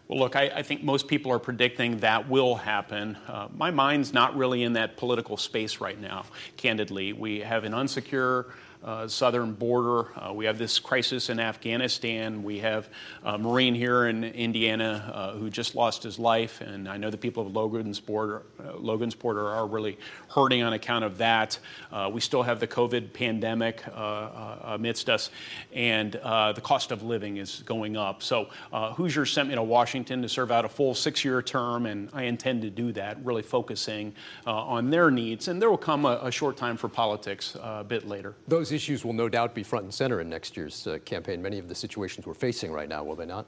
Well, 0.07 0.19
look, 0.19 0.35
I, 0.35 0.51
I, 0.55 0.61
think 0.61 0.83
most 0.83 1.07
people 1.07 1.31
are 1.31 1.39
predicting 1.39 1.97
that 1.97 2.29
will 2.29 2.53
happen. 2.55 3.17
Uh, 3.27 3.47
my 3.55 3.71
mind's 3.71 4.13
not 4.13 4.37
really 4.37 4.61
in 4.61 4.73
that 4.73 4.97
political 4.97 5.35
space 5.35 5.81
right 5.81 5.99
now, 5.99 6.25
candidly. 6.57 7.11
We 7.11 7.39
have 7.39 7.63
an 7.63 7.71
unsecure 7.71 8.51
uh, 8.85 9.07
southern 9.07 9.51
border. 9.51 10.07
Uh, 10.15 10.31
we 10.31 10.45
have 10.45 10.59
this 10.59 10.77
crisis 10.77 11.29
in 11.29 11.39
Afghanistan. 11.39 12.43
We 12.43 12.59
have 12.59 12.87
a 13.23 13.37
Marine 13.37 13.73
here 13.73 14.05
in 14.05 14.23
Indiana 14.23 15.11
uh, 15.11 15.31
who 15.33 15.49
just 15.49 15.73
lost 15.73 16.03
his 16.03 16.19
life, 16.19 16.61
and 16.61 16.87
I 16.87 16.97
know 16.97 17.09
the 17.09 17.17
people 17.17 17.47
of 17.47 17.51
Logansport, 17.51 18.43
uh, 18.59 19.39
are, 19.39 19.49
are 19.49 19.67
really 19.67 19.97
hurting 20.29 20.61
on 20.61 20.73
account 20.73 21.03
of 21.03 21.17
that. 21.17 21.57
Uh, 21.91 22.11
we 22.13 22.21
still 22.21 22.43
have 22.43 22.59
the 22.59 22.67
COVID 22.67 23.11
pandemic 23.11 23.83
uh, 23.91 24.57
amidst 24.63 25.09
us, 25.09 25.31
and 25.73 26.11
the 26.13 26.61
cost 26.61 26.91
of 26.91 27.01
living 27.01 27.37
is 27.37 27.63
going 27.65 27.97
up. 27.97 28.21
So 28.21 28.49
Hoosier 28.71 29.25
sent 29.25 29.49
me 29.49 29.55
to 29.55 29.63
Washington 29.63 30.21
to 30.21 30.29
serve 30.29 30.51
out 30.51 30.63
a 30.63 30.69
full 30.69 30.93
six-year 30.93 31.41
term, 31.41 31.87
and 31.87 32.09
I 32.13 32.23
intend 32.23 32.61
to 32.61 32.69
do 32.69 32.91
that, 32.91 33.17
really 33.25 33.41
focusing 33.41 34.13
on 34.45 34.91
their 34.91 35.09
needs. 35.09 35.47
And 35.47 35.59
there 35.59 35.71
will 35.71 35.77
come 35.77 36.05
a, 36.05 36.19
a 36.21 36.31
short 36.31 36.55
time 36.55 36.77
for 36.77 36.87
politics 36.87 37.57
a 37.59 37.83
bit 37.83 38.07
later. 38.07 38.35
Those 38.47 38.74
issues 38.75 39.03
will 39.03 39.13
no 39.13 39.29
doubt 39.29 39.55
be 39.55 39.63
front 39.63 39.85
and 39.85 39.93
center 39.93 40.21
in 40.21 40.29
next 40.29 40.55
year's 40.55 40.85
uh, 40.85 40.99
campaign. 41.05 41.41
Many 41.41 41.57
of 41.57 41.67
the 41.67 41.75
situations 41.75 42.27
we're 42.27 42.33
facing 42.33 42.71
right 42.71 42.87
now, 42.87 43.03
will 43.03 43.15
they 43.15 43.25
not? 43.25 43.47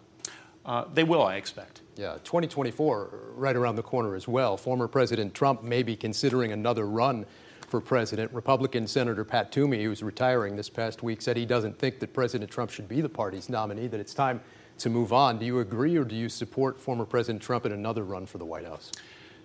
Uh, 0.66 0.86
they 0.94 1.04
will, 1.04 1.24
I 1.24 1.36
expect. 1.36 1.82
Yeah, 1.96 2.14
2024 2.24 3.34
right 3.36 3.56
around 3.56 3.76
the 3.76 3.84
corner 3.84 4.16
as 4.16 4.28
well. 4.28 4.58
Former 4.58 4.88
President 4.88 5.34
Trump 5.34 5.64
may 5.64 5.84
be 5.84 5.96
considering 5.96 6.52
another 6.52 6.88
run 6.88 7.26
for 7.68 7.80
president. 7.80 8.32
Republican 8.34 8.88
Senator 8.88 9.24
Pat 9.24 9.52
Toomey, 9.52 9.84
who's 9.84 10.02
retiring 10.02 10.56
this 10.56 10.70
past 10.70 11.04
week, 11.04 11.22
said 11.22 11.38
he 11.38 11.46
doesn't 11.46 11.78
think 11.78 12.00
that 12.00 12.14
President 12.14 12.50
Trump 12.50 12.72
should 12.72 12.88
be 12.88 13.02
the 13.02 13.10
party's 13.10 13.50
nominee, 13.50 13.88
that 13.88 14.00
it's 14.00 14.14
time 14.14 14.42
to 14.80 14.90
move 14.90 15.12
on. 15.12 15.38
Do 15.38 15.46
you 15.46 15.60
agree 15.60 15.98
or 15.98 16.04
do 16.04 16.16
you 16.16 16.30
support 16.30 16.80
former 16.80 17.06
President 17.06 17.42
Trump 17.42 17.66
in 17.66 17.72
another 17.72 18.04
run 18.04 18.26
for 18.26 18.38
the 18.38 18.46
White 18.46 18.66
House? 18.66 18.92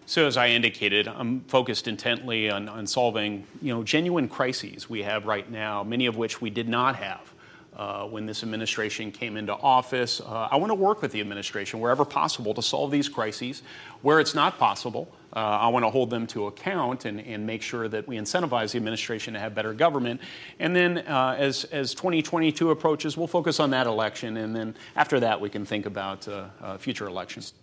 So, 0.05 0.27
as 0.27 0.37
I 0.37 0.49
indicated, 0.49 1.07
I'm 1.07 1.41
focused 1.43 1.87
intently 1.87 2.51
on, 2.51 2.69
on 2.69 2.87
solving 2.87 3.47
you 3.61 3.73
know, 3.73 3.85
genuine 3.85 4.29
crises 4.29 4.91
we 4.91 5.03
have 5.03 5.27
right 5.27 5.49
now, 5.49 5.85
many 5.85 6.07
of 6.07 6.17
which 6.17 6.41
we 6.41 6.51
did 6.51 6.69
not 6.69 6.97
have. 6.97 7.33
Uh, 7.75 8.05
when 8.05 8.27
this 8.27 8.43
administration 8.43 9.11
came 9.11 9.35
into 9.39 9.55
office. 9.55 10.21
Uh, 10.21 10.47
I 10.51 10.57
want 10.57 10.69
to 10.69 10.75
work 10.75 11.01
with 11.01 11.11
the 11.11 11.23
administration 11.23 11.81
wherever 11.81 12.05
possible 12.05 12.53
to 12.53 12.61
solve 12.61 12.91
these 12.91 13.09
crises. 13.09 13.63
Where 14.03 14.21
it's 14.21 14.35
not 14.35 14.59
possible, 14.59 15.09
uh, 15.35 15.39
I 15.39 15.69
want 15.69 15.87
to 15.87 15.89
hold 15.89 16.11
them 16.11 16.27
to 16.29 16.49
account 16.49 17.07
and, 17.07 17.19
and 17.21 17.47
make 17.47 17.63
sure 17.63 17.89
that 17.89 18.07
we 18.07 18.17
incentivize 18.17 18.73
the 18.73 18.77
administration 18.77 19.33
to 19.33 19.41
have 19.41 19.55
better 19.55 19.73
government. 19.73 20.21
And 20.59 20.77
then 20.77 20.99
uh, 20.99 21.35
as, 21.39 21.65
as 21.65 21.95
2022 21.95 22.71
approaches, 22.71 23.17
we'll 23.17 23.27
focus 23.27 23.59
on 23.59 23.71
that 23.71 23.87
election. 23.87 24.37
And 24.37 24.55
then 24.55 24.75
after 24.95 25.19
that, 25.21 25.41
we 25.41 25.49
can 25.49 25.65
think 25.65 25.87
about 25.87 26.29
uh, 26.29 26.49
uh, 26.61 26.77
future 26.77 27.07
elections. 27.07 27.55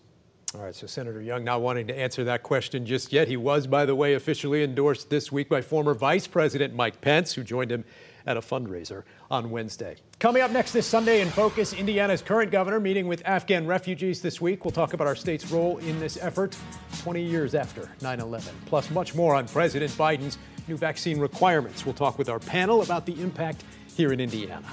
All 0.55 0.61
right, 0.61 0.73
so 0.73 0.87
Senator 0.87 1.21
Young 1.21 1.43
not 1.43 1.61
wanting 1.61 1.85
to 1.87 1.97
answer 1.97 2.23
that 2.23 2.41
question 2.41 2.83
just 2.83 3.13
yet. 3.13 3.27
He 3.27 3.37
was, 3.37 3.67
by 3.67 3.85
the 3.85 3.93
way, 3.93 4.15
officially 4.15 4.63
endorsed 4.63 5.11
this 5.11 5.31
week 5.31 5.47
by 5.47 5.61
former 5.61 5.93
Vice 5.93 6.25
President 6.25 6.73
Mike 6.73 7.01
Pence, 7.01 7.33
who 7.33 7.43
joined 7.43 7.71
him 7.71 7.85
at 8.25 8.35
a 8.35 8.41
fundraiser 8.41 9.03
on 9.29 9.51
Wednesday. 9.51 9.97
Coming 10.17 10.41
up 10.41 10.49
next 10.49 10.71
this 10.71 10.87
Sunday 10.87 11.21
in 11.21 11.29
Focus, 11.29 11.73
Indiana's 11.73 12.23
current 12.23 12.51
governor 12.51 12.79
meeting 12.79 13.07
with 13.07 13.21
Afghan 13.27 13.67
refugees 13.67 14.23
this 14.23 14.41
week. 14.41 14.65
We'll 14.65 14.71
talk 14.71 14.93
about 14.93 15.05
our 15.05 15.15
state's 15.15 15.51
role 15.51 15.77
in 15.77 15.99
this 15.99 16.17
effort 16.19 16.57
20 17.03 17.21
years 17.21 17.53
after 17.53 17.87
9 18.01 18.19
11. 18.19 18.51
Plus, 18.65 18.89
much 18.89 19.13
more 19.13 19.35
on 19.35 19.47
President 19.47 19.91
Biden's 19.91 20.39
new 20.67 20.77
vaccine 20.77 21.19
requirements. 21.19 21.85
We'll 21.85 21.93
talk 21.93 22.17
with 22.17 22.27
our 22.27 22.39
panel 22.39 22.81
about 22.81 23.05
the 23.05 23.21
impact 23.21 23.63
here 23.95 24.13
in 24.13 24.19
Indiana. 24.19 24.63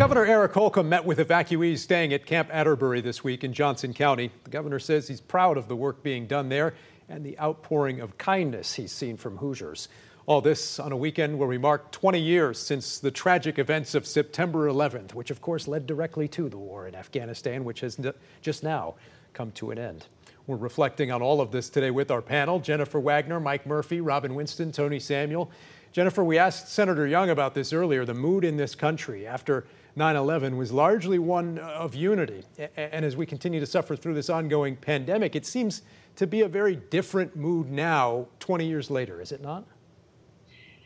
Governor 0.00 0.24
Eric 0.24 0.54
Holcomb 0.54 0.88
met 0.88 1.04
with 1.04 1.18
evacuees 1.18 1.80
staying 1.80 2.14
at 2.14 2.24
Camp 2.24 2.48
Atterbury 2.50 3.02
this 3.02 3.22
week 3.22 3.44
in 3.44 3.52
Johnson 3.52 3.92
County. 3.92 4.32
The 4.44 4.50
governor 4.50 4.78
says 4.78 5.06
he's 5.06 5.20
proud 5.20 5.58
of 5.58 5.68
the 5.68 5.76
work 5.76 6.02
being 6.02 6.26
done 6.26 6.48
there 6.48 6.72
and 7.10 7.22
the 7.22 7.38
outpouring 7.38 8.00
of 8.00 8.16
kindness 8.16 8.72
he's 8.72 8.92
seen 8.92 9.18
from 9.18 9.36
Hoosiers. 9.36 9.88
All 10.24 10.40
this 10.40 10.80
on 10.80 10.90
a 10.90 10.96
weekend 10.96 11.38
where 11.38 11.46
we 11.46 11.58
mark 11.58 11.92
20 11.92 12.18
years 12.18 12.58
since 12.58 12.98
the 12.98 13.10
tragic 13.10 13.58
events 13.58 13.94
of 13.94 14.06
September 14.06 14.70
11th, 14.70 15.12
which 15.12 15.30
of 15.30 15.42
course 15.42 15.68
led 15.68 15.86
directly 15.86 16.26
to 16.28 16.48
the 16.48 16.56
war 16.56 16.88
in 16.88 16.94
Afghanistan, 16.94 17.62
which 17.64 17.80
has 17.80 18.00
just 18.40 18.62
now 18.62 18.94
come 19.34 19.52
to 19.52 19.70
an 19.70 19.78
end. 19.78 20.06
We're 20.46 20.56
reflecting 20.56 21.12
on 21.12 21.20
all 21.20 21.42
of 21.42 21.52
this 21.52 21.68
today 21.68 21.90
with 21.90 22.10
our 22.10 22.22
panel 22.22 22.58
Jennifer 22.58 23.00
Wagner, 23.00 23.38
Mike 23.38 23.66
Murphy, 23.66 24.00
Robin 24.00 24.34
Winston, 24.34 24.72
Tony 24.72 24.98
Samuel. 24.98 25.50
Jennifer, 25.92 26.24
we 26.24 26.38
asked 26.38 26.70
Senator 26.70 27.06
Young 27.06 27.28
about 27.28 27.52
this 27.52 27.74
earlier. 27.74 28.06
The 28.06 28.14
mood 28.14 28.44
in 28.44 28.56
this 28.56 28.74
country 28.74 29.26
after 29.26 29.66
9 29.96 30.16
11 30.16 30.56
was 30.56 30.72
largely 30.72 31.18
one 31.18 31.58
of 31.58 31.94
unity. 31.94 32.44
And 32.76 33.04
as 33.04 33.16
we 33.16 33.26
continue 33.26 33.60
to 33.60 33.66
suffer 33.66 33.96
through 33.96 34.14
this 34.14 34.30
ongoing 34.30 34.76
pandemic, 34.76 35.34
it 35.34 35.46
seems 35.46 35.82
to 36.16 36.26
be 36.26 36.42
a 36.42 36.48
very 36.48 36.76
different 36.76 37.36
mood 37.36 37.70
now, 37.70 38.28
20 38.40 38.66
years 38.66 38.90
later, 38.90 39.20
is 39.20 39.32
it 39.32 39.40
not? 39.40 39.64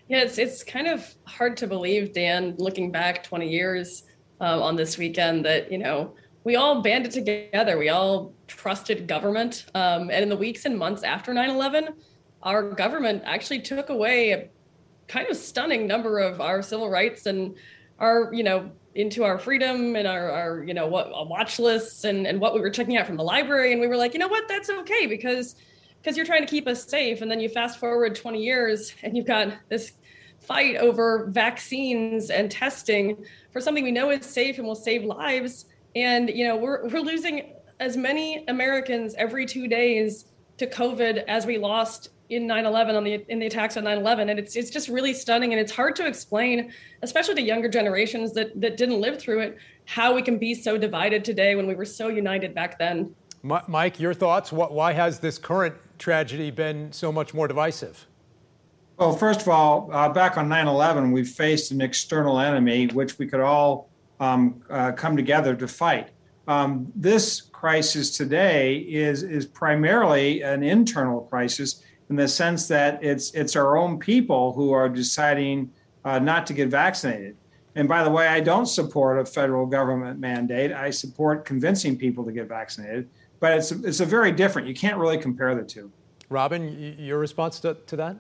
Yeah, 0.08 0.18
it's, 0.18 0.38
it's 0.38 0.62
kind 0.62 0.86
of 0.86 1.14
hard 1.24 1.56
to 1.58 1.66
believe, 1.66 2.12
Dan, 2.12 2.54
looking 2.58 2.90
back 2.90 3.22
20 3.22 3.48
years 3.48 4.04
um, 4.40 4.62
on 4.62 4.76
this 4.76 4.98
weekend, 4.98 5.44
that, 5.46 5.72
you 5.72 5.78
know, 5.78 6.14
we 6.44 6.56
all 6.56 6.82
banded 6.82 7.10
together. 7.10 7.78
We 7.78 7.88
all 7.88 8.34
trusted 8.46 9.06
government. 9.06 9.66
Um, 9.74 10.10
and 10.10 10.22
in 10.22 10.28
the 10.28 10.36
weeks 10.36 10.66
and 10.66 10.78
months 10.78 11.02
after 11.02 11.32
9 11.32 11.48
11, 11.48 11.88
our 12.42 12.70
government 12.70 13.22
actually 13.24 13.60
took 13.60 13.88
away 13.88 14.32
a 14.32 14.48
kind 15.08 15.28
of 15.28 15.36
stunning 15.36 15.86
number 15.86 16.18
of 16.18 16.40
our 16.40 16.62
civil 16.62 16.90
rights 16.90 17.26
and 17.26 17.54
our 17.98 18.30
you 18.32 18.42
know 18.42 18.70
into 18.94 19.24
our 19.24 19.38
freedom 19.38 19.96
and 19.96 20.06
our, 20.06 20.30
our 20.30 20.64
you 20.64 20.74
know 20.74 20.86
what 20.86 21.08
uh, 21.08 21.24
watch 21.24 21.58
lists 21.58 22.04
and, 22.04 22.26
and 22.26 22.40
what 22.40 22.54
we 22.54 22.60
were 22.60 22.70
checking 22.70 22.96
out 22.96 23.06
from 23.06 23.16
the 23.16 23.24
library. 23.24 23.72
And 23.72 23.80
we 23.80 23.88
were 23.88 23.96
like 23.96 24.12
you 24.12 24.18
know 24.18 24.28
what? 24.28 24.48
That's 24.48 24.70
okay 24.70 25.06
because 25.06 25.56
because 26.00 26.16
you're 26.16 26.26
trying 26.26 26.42
to 26.42 26.48
keep 26.48 26.68
us 26.68 26.84
safe. 26.84 27.22
And 27.22 27.30
then 27.30 27.40
you 27.40 27.48
fast 27.48 27.78
forward 27.78 28.14
20 28.14 28.42
years 28.42 28.94
and 29.02 29.16
you've 29.16 29.26
got 29.26 29.54
this 29.68 29.92
fight 30.38 30.76
over 30.76 31.26
vaccines 31.30 32.28
and 32.28 32.50
testing 32.50 33.24
for 33.52 33.60
something 33.60 33.82
we 33.82 33.90
know 33.90 34.10
is 34.10 34.26
safe 34.26 34.58
and 34.58 34.66
will 34.66 34.74
save 34.74 35.04
lives. 35.04 35.64
And 35.96 36.28
you 36.28 36.46
know, 36.46 36.56
we're 36.56 36.86
we're 36.88 37.00
losing 37.00 37.54
as 37.80 37.96
many 37.96 38.44
Americans 38.46 39.14
every 39.16 39.46
two 39.46 39.66
days 39.66 40.26
to 40.58 40.66
COVID 40.66 41.24
as 41.26 41.46
we 41.46 41.58
lost 41.58 42.10
in 42.30 42.46
9/11 42.46 42.96
on 42.96 43.04
the 43.04 43.24
in 43.28 43.38
the 43.38 43.46
attacks 43.46 43.76
on 43.76 43.84
9/11 43.84 44.30
and 44.30 44.38
it's 44.38 44.56
it's 44.56 44.70
just 44.70 44.88
really 44.88 45.12
stunning 45.12 45.52
and 45.52 45.60
it's 45.60 45.72
hard 45.72 45.94
to 45.96 46.06
explain 46.06 46.72
especially 47.02 47.34
to 47.34 47.42
younger 47.42 47.68
generations 47.68 48.32
that 48.32 48.58
that 48.60 48.76
didn't 48.76 49.00
live 49.00 49.18
through 49.18 49.40
it 49.40 49.58
how 49.86 50.14
we 50.14 50.22
can 50.22 50.38
be 50.38 50.54
so 50.54 50.78
divided 50.78 51.24
today 51.24 51.54
when 51.54 51.66
we 51.66 51.74
were 51.74 51.84
so 51.84 52.08
united 52.08 52.54
back 52.54 52.78
then. 52.78 53.14
Mike, 53.42 54.00
your 54.00 54.14
thoughts? 54.14 54.50
what, 54.52 54.72
Why 54.72 54.92
has 54.92 55.20
this 55.20 55.36
current 55.36 55.74
tragedy 55.98 56.50
been 56.50 56.90
so 56.92 57.12
much 57.12 57.34
more 57.34 57.46
divisive? 57.46 58.06
Well, 58.96 59.14
first 59.14 59.42
of 59.42 59.48
all, 59.48 59.90
uh, 59.92 60.08
back 60.08 60.38
on 60.38 60.48
9 60.48 60.66
11, 60.66 61.12
we 61.12 61.24
faced 61.24 61.70
an 61.70 61.80
external 61.80 62.38
enemy 62.38 62.86
which 62.86 63.18
we 63.18 63.26
could 63.26 63.40
all 63.40 63.90
um, 64.20 64.62
uh, 64.70 64.92
come 64.92 65.16
together 65.16 65.54
to 65.56 65.68
fight. 65.68 66.10
Um, 66.46 66.90
this 66.94 67.40
crisis 67.40 68.16
today 68.16 68.76
is, 68.76 69.22
is 69.22 69.46
primarily 69.46 70.42
an 70.42 70.62
internal 70.62 71.22
crisis 71.22 71.82
in 72.10 72.16
the 72.16 72.28
sense 72.28 72.68
that 72.68 73.02
it's 73.02 73.30
it's 73.32 73.56
our 73.56 73.76
own 73.76 73.98
people 73.98 74.52
who 74.52 74.72
are 74.72 74.88
deciding 74.88 75.70
uh, 76.04 76.18
not 76.18 76.46
to 76.46 76.52
get 76.52 76.68
vaccinated. 76.68 77.36
And 77.76 77.88
by 77.88 78.04
the 78.04 78.10
way, 78.10 78.28
I 78.28 78.40
don't 78.40 78.66
support 78.66 79.18
a 79.18 79.24
federal 79.24 79.66
government 79.66 80.20
mandate. 80.20 80.72
I 80.72 80.90
support 80.90 81.44
convincing 81.44 81.96
people 81.96 82.24
to 82.24 82.32
get 82.32 82.48
vaccinated, 82.48 83.08
but 83.40 83.56
it's 83.56 83.72
it's 83.72 84.00
a 84.00 84.06
very 84.06 84.32
different. 84.32 84.68
You 84.68 84.74
can't 84.74 84.96
really 84.96 85.18
compare 85.18 85.54
the 85.54 85.64
two. 85.64 85.90
Robin, 86.28 86.96
your 86.98 87.18
response 87.18 87.60
to, 87.60 87.74
to 87.74 87.96
that? 87.96 88.16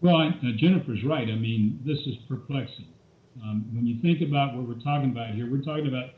Well, 0.00 0.16
uh, 0.16 0.32
Jennifer's 0.56 1.04
right. 1.04 1.28
I 1.28 1.34
mean, 1.34 1.80
this 1.84 1.98
is 2.00 2.16
perplexing. 2.28 2.86
Um, 3.42 3.64
when 3.72 3.86
you 3.86 4.00
think 4.00 4.20
about 4.20 4.54
what 4.54 4.66
we're 4.66 4.82
talking 4.82 5.10
about 5.10 5.30
here, 5.30 5.50
we're 5.50 5.62
talking 5.62 5.88
about 5.88 6.10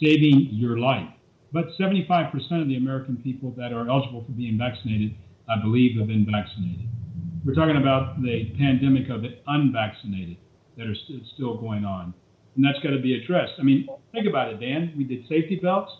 saving 0.00 0.48
your 0.50 0.78
life. 0.78 1.08
But 1.52 1.66
75% 1.78 2.62
of 2.62 2.68
the 2.68 2.76
American 2.76 3.16
people 3.18 3.50
that 3.58 3.72
are 3.72 3.88
eligible 3.88 4.24
for 4.24 4.32
being 4.32 4.56
vaccinated 4.56 5.14
I 5.52 5.60
believe, 5.60 5.98
have 5.98 6.08
been 6.08 6.26
vaccinated. 6.30 6.88
We're 7.44 7.54
talking 7.54 7.76
about 7.76 8.22
the 8.22 8.54
pandemic 8.58 9.10
of 9.10 9.22
the 9.22 9.38
unvaccinated 9.46 10.36
that 10.76 10.86
are 10.86 10.94
st- 10.94 11.26
still 11.34 11.56
going 11.56 11.84
on. 11.84 12.14
And 12.56 12.64
that's 12.64 12.78
got 12.82 12.90
to 12.90 13.00
be 13.00 13.20
addressed. 13.20 13.52
I 13.58 13.62
mean, 13.62 13.86
think 14.12 14.26
about 14.26 14.52
it, 14.52 14.60
Dan. 14.60 14.94
We 14.96 15.04
did 15.04 15.26
safety 15.28 15.56
belts, 15.56 15.92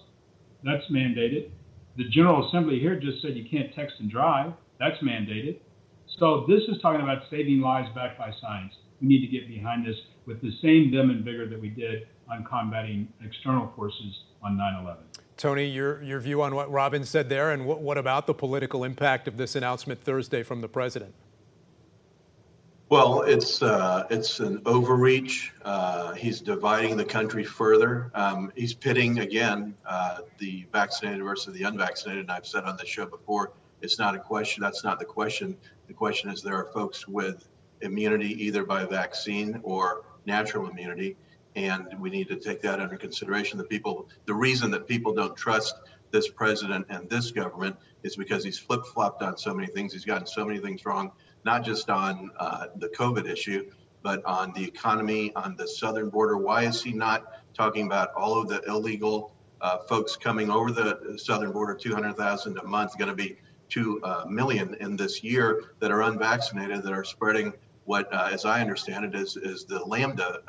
that's 0.64 0.84
mandated. 0.90 1.50
The 1.96 2.08
General 2.08 2.48
Assembly 2.48 2.78
here 2.78 2.98
just 2.98 3.20
said 3.20 3.36
you 3.36 3.48
can't 3.48 3.74
text 3.74 3.96
and 3.98 4.10
drive, 4.10 4.52
that's 4.78 5.02
mandated. 5.02 5.58
So 6.18 6.44
this 6.48 6.62
is 6.68 6.80
talking 6.80 7.02
about 7.02 7.22
saving 7.30 7.60
lives 7.60 7.88
backed 7.94 8.18
by 8.18 8.30
science. 8.40 8.72
We 9.00 9.08
need 9.08 9.20
to 9.20 9.26
get 9.26 9.48
behind 9.48 9.86
this 9.86 9.96
with 10.26 10.40
the 10.40 10.52
same 10.62 10.90
vim 10.90 11.10
and 11.10 11.24
vigor 11.24 11.48
that 11.48 11.60
we 11.60 11.68
did 11.68 12.06
on 12.30 12.44
combating 12.48 13.08
external 13.24 13.72
forces 13.74 14.14
on 14.42 14.56
9 14.56 14.84
11. 14.84 15.04
Tony, 15.36 15.66
your, 15.66 16.02
your 16.02 16.20
view 16.20 16.42
on 16.42 16.54
what 16.54 16.70
Robin 16.70 17.04
said 17.04 17.28
there, 17.28 17.52
and 17.52 17.66
what, 17.66 17.80
what 17.80 17.98
about 17.98 18.26
the 18.26 18.34
political 18.34 18.84
impact 18.84 19.26
of 19.28 19.36
this 19.36 19.56
announcement 19.56 20.02
Thursday 20.02 20.42
from 20.42 20.60
the 20.60 20.68
president? 20.68 21.14
Well, 22.92 23.22
it's 23.22 23.62
uh, 23.62 24.06
it's 24.10 24.38
an 24.40 24.60
overreach. 24.66 25.50
Uh, 25.64 26.12
he's 26.12 26.42
dividing 26.42 26.98
the 26.98 27.06
country 27.06 27.42
further. 27.42 28.10
Um, 28.14 28.52
he's 28.54 28.74
pitting 28.74 29.20
again 29.20 29.74
uh, 29.86 30.18
the 30.36 30.66
vaccinated 30.74 31.24
versus 31.24 31.54
the 31.54 31.62
unvaccinated. 31.62 32.24
And 32.24 32.30
I've 32.30 32.46
said 32.46 32.64
on 32.64 32.76
the 32.76 32.84
show 32.84 33.06
before, 33.06 33.52
it's 33.80 33.98
not 33.98 34.14
a 34.14 34.18
question. 34.18 34.62
That's 34.62 34.84
not 34.84 34.98
the 34.98 35.06
question. 35.06 35.56
The 35.86 35.94
question 35.94 36.28
is 36.28 36.42
there 36.42 36.54
are 36.54 36.66
folks 36.66 37.08
with 37.08 37.48
immunity 37.80 38.44
either 38.44 38.62
by 38.62 38.84
vaccine 38.84 39.58
or 39.62 40.04
natural 40.26 40.68
immunity, 40.68 41.16
and 41.56 41.86
we 42.00 42.10
need 42.10 42.28
to 42.28 42.36
take 42.36 42.62
that 42.62 42.80
under 42.80 42.96
consideration. 42.96 43.58
The 43.58 43.64
people, 43.64 44.08
the 44.26 44.34
reason 44.34 44.70
that 44.70 44.86
people 44.86 45.12
don't 45.12 45.36
trust 45.36 45.74
this 46.10 46.28
president 46.28 46.86
and 46.88 47.08
this 47.08 47.30
government 47.30 47.76
is 48.02 48.16
because 48.16 48.44
he's 48.44 48.58
flip 48.58 48.84
flopped 48.86 49.22
on 49.22 49.36
so 49.36 49.54
many 49.54 49.66
things. 49.66 49.92
He's 49.92 50.04
gotten 50.04 50.26
so 50.26 50.44
many 50.44 50.60
things 50.60 50.84
wrong, 50.84 51.12
not 51.44 51.64
just 51.64 51.90
on 51.90 52.30
uh, 52.38 52.66
the 52.76 52.88
COVID 52.88 53.28
issue, 53.28 53.70
but 54.02 54.24
on 54.24 54.52
the 54.54 54.64
economy, 54.64 55.32
on 55.36 55.56
the 55.56 55.66
southern 55.66 56.10
border. 56.10 56.36
Why 56.36 56.64
is 56.64 56.82
he 56.82 56.92
not 56.92 57.44
talking 57.54 57.86
about 57.86 58.12
all 58.14 58.40
of 58.40 58.48
the 58.48 58.60
illegal 58.68 59.34
uh, 59.60 59.78
folks 59.88 60.16
coming 60.16 60.50
over 60.50 60.72
the 60.72 61.18
southern 61.18 61.52
border? 61.52 61.74
200,000 61.74 62.58
a 62.58 62.64
month, 62.64 62.98
going 62.98 63.08
to 63.10 63.14
be 63.14 63.36
2 63.68 64.00
uh, 64.02 64.24
million 64.28 64.76
in 64.80 64.96
this 64.96 65.22
year 65.22 65.64
that 65.78 65.90
are 65.90 66.02
unvaccinated, 66.02 66.82
that 66.82 66.92
are 66.92 67.04
spreading 67.04 67.52
what, 67.84 68.12
uh, 68.12 68.28
as 68.32 68.44
I 68.44 68.60
understand 68.60 69.04
it, 69.04 69.14
is, 69.14 69.36
is 69.36 69.64
the 69.64 69.82
Lambda 69.84 70.40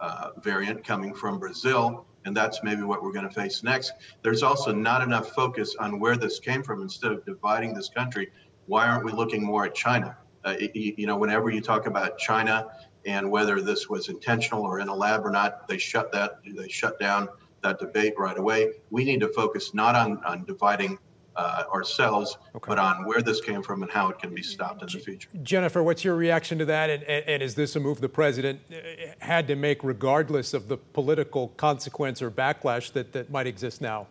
uh, 0.00 0.30
variant 0.40 0.84
coming 0.84 1.14
from 1.14 1.38
Brazil, 1.38 2.06
and 2.24 2.36
that's 2.36 2.62
maybe 2.62 2.82
what 2.82 3.02
we're 3.02 3.12
going 3.12 3.28
to 3.28 3.34
face 3.34 3.62
next. 3.62 3.92
There's 4.22 4.42
also 4.42 4.72
not 4.72 5.02
enough 5.02 5.30
focus 5.30 5.76
on 5.78 6.00
where 6.00 6.16
this 6.16 6.38
came 6.38 6.62
from. 6.62 6.82
Instead 6.82 7.12
of 7.12 7.24
dividing 7.24 7.74
this 7.74 7.88
country, 7.88 8.30
why 8.66 8.86
aren't 8.86 9.04
we 9.04 9.12
looking 9.12 9.42
more 9.42 9.66
at 9.66 9.74
China? 9.74 10.16
Uh, 10.44 10.54
you 10.74 11.06
know, 11.06 11.16
whenever 11.16 11.50
you 11.50 11.60
talk 11.60 11.86
about 11.86 12.18
China 12.18 12.68
and 13.04 13.30
whether 13.30 13.60
this 13.60 13.88
was 13.88 14.08
intentional 14.08 14.62
or 14.62 14.80
in 14.80 14.88
a 14.88 14.94
lab 14.94 15.24
or 15.24 15.30
not, 15.30 15.68
they 15.68 15.78
shut 15.78 16.12
that 16.12 16.38
they 16.46 16.68
shut 16.68 16.98
down 16.98 17.28
that 17.62 17.78
debate 17.78 18.14
right 18.18 18.38
away. 18.38 18.72
We 18.90 19.04
need 19.04 19.20
to 19.20 19.28
focus 19.28 19.74
not 19.74 19.94
on 19.94 20.22
on 20.24 20.44
dividing 20.44 20.98
uh, 21.36 21.64
ourselves, 21.72 22.36
okay. 22.54 22.68
but 22.68 22.78
on 22.78 23.04
where 23.04 23.22
this 23.22 23.40
came 23.40 23.62
from 23.62 23.82
and 23.82 23.90
how 23.90 24.08
it 24.08 24.18
can 24.18 24.34
be 24.34 24.42
stopped 24.42 24.82
in 24.82 24.88
the 24.88 24.98
future. 24.98 25.28
Jennifer, 25.42 25.82
what's 25.82 26.04
your 26.04 26.16
reaction 26.16 26.58
to 26.58 26.64
that? 26.66 26.90
And, 26.90 27.02
and, 27.04 27.28
and, 27.28 27.42
is 27.42 27.54
this 27.54 27.76
a 27.76 27.80
move 27.80 28.00
the 28.00 28.08
president 28.08 28.60
uh, 28.70 28.76
had 29.20 29.46
to 29.48 29.56
make 29.56 29.84
regardless 29.84 30.54
of 30.54 30.68
the 30.68 30.76
political 30.76 31.48
consequence 31.48 32.20
or 32.20 32.30
backlash 32.30 32.92
that, 32.92 33.12
that 33.12 33.30
might 33.30 33.46
exist 33.46 33.80
now? 33.80 34.06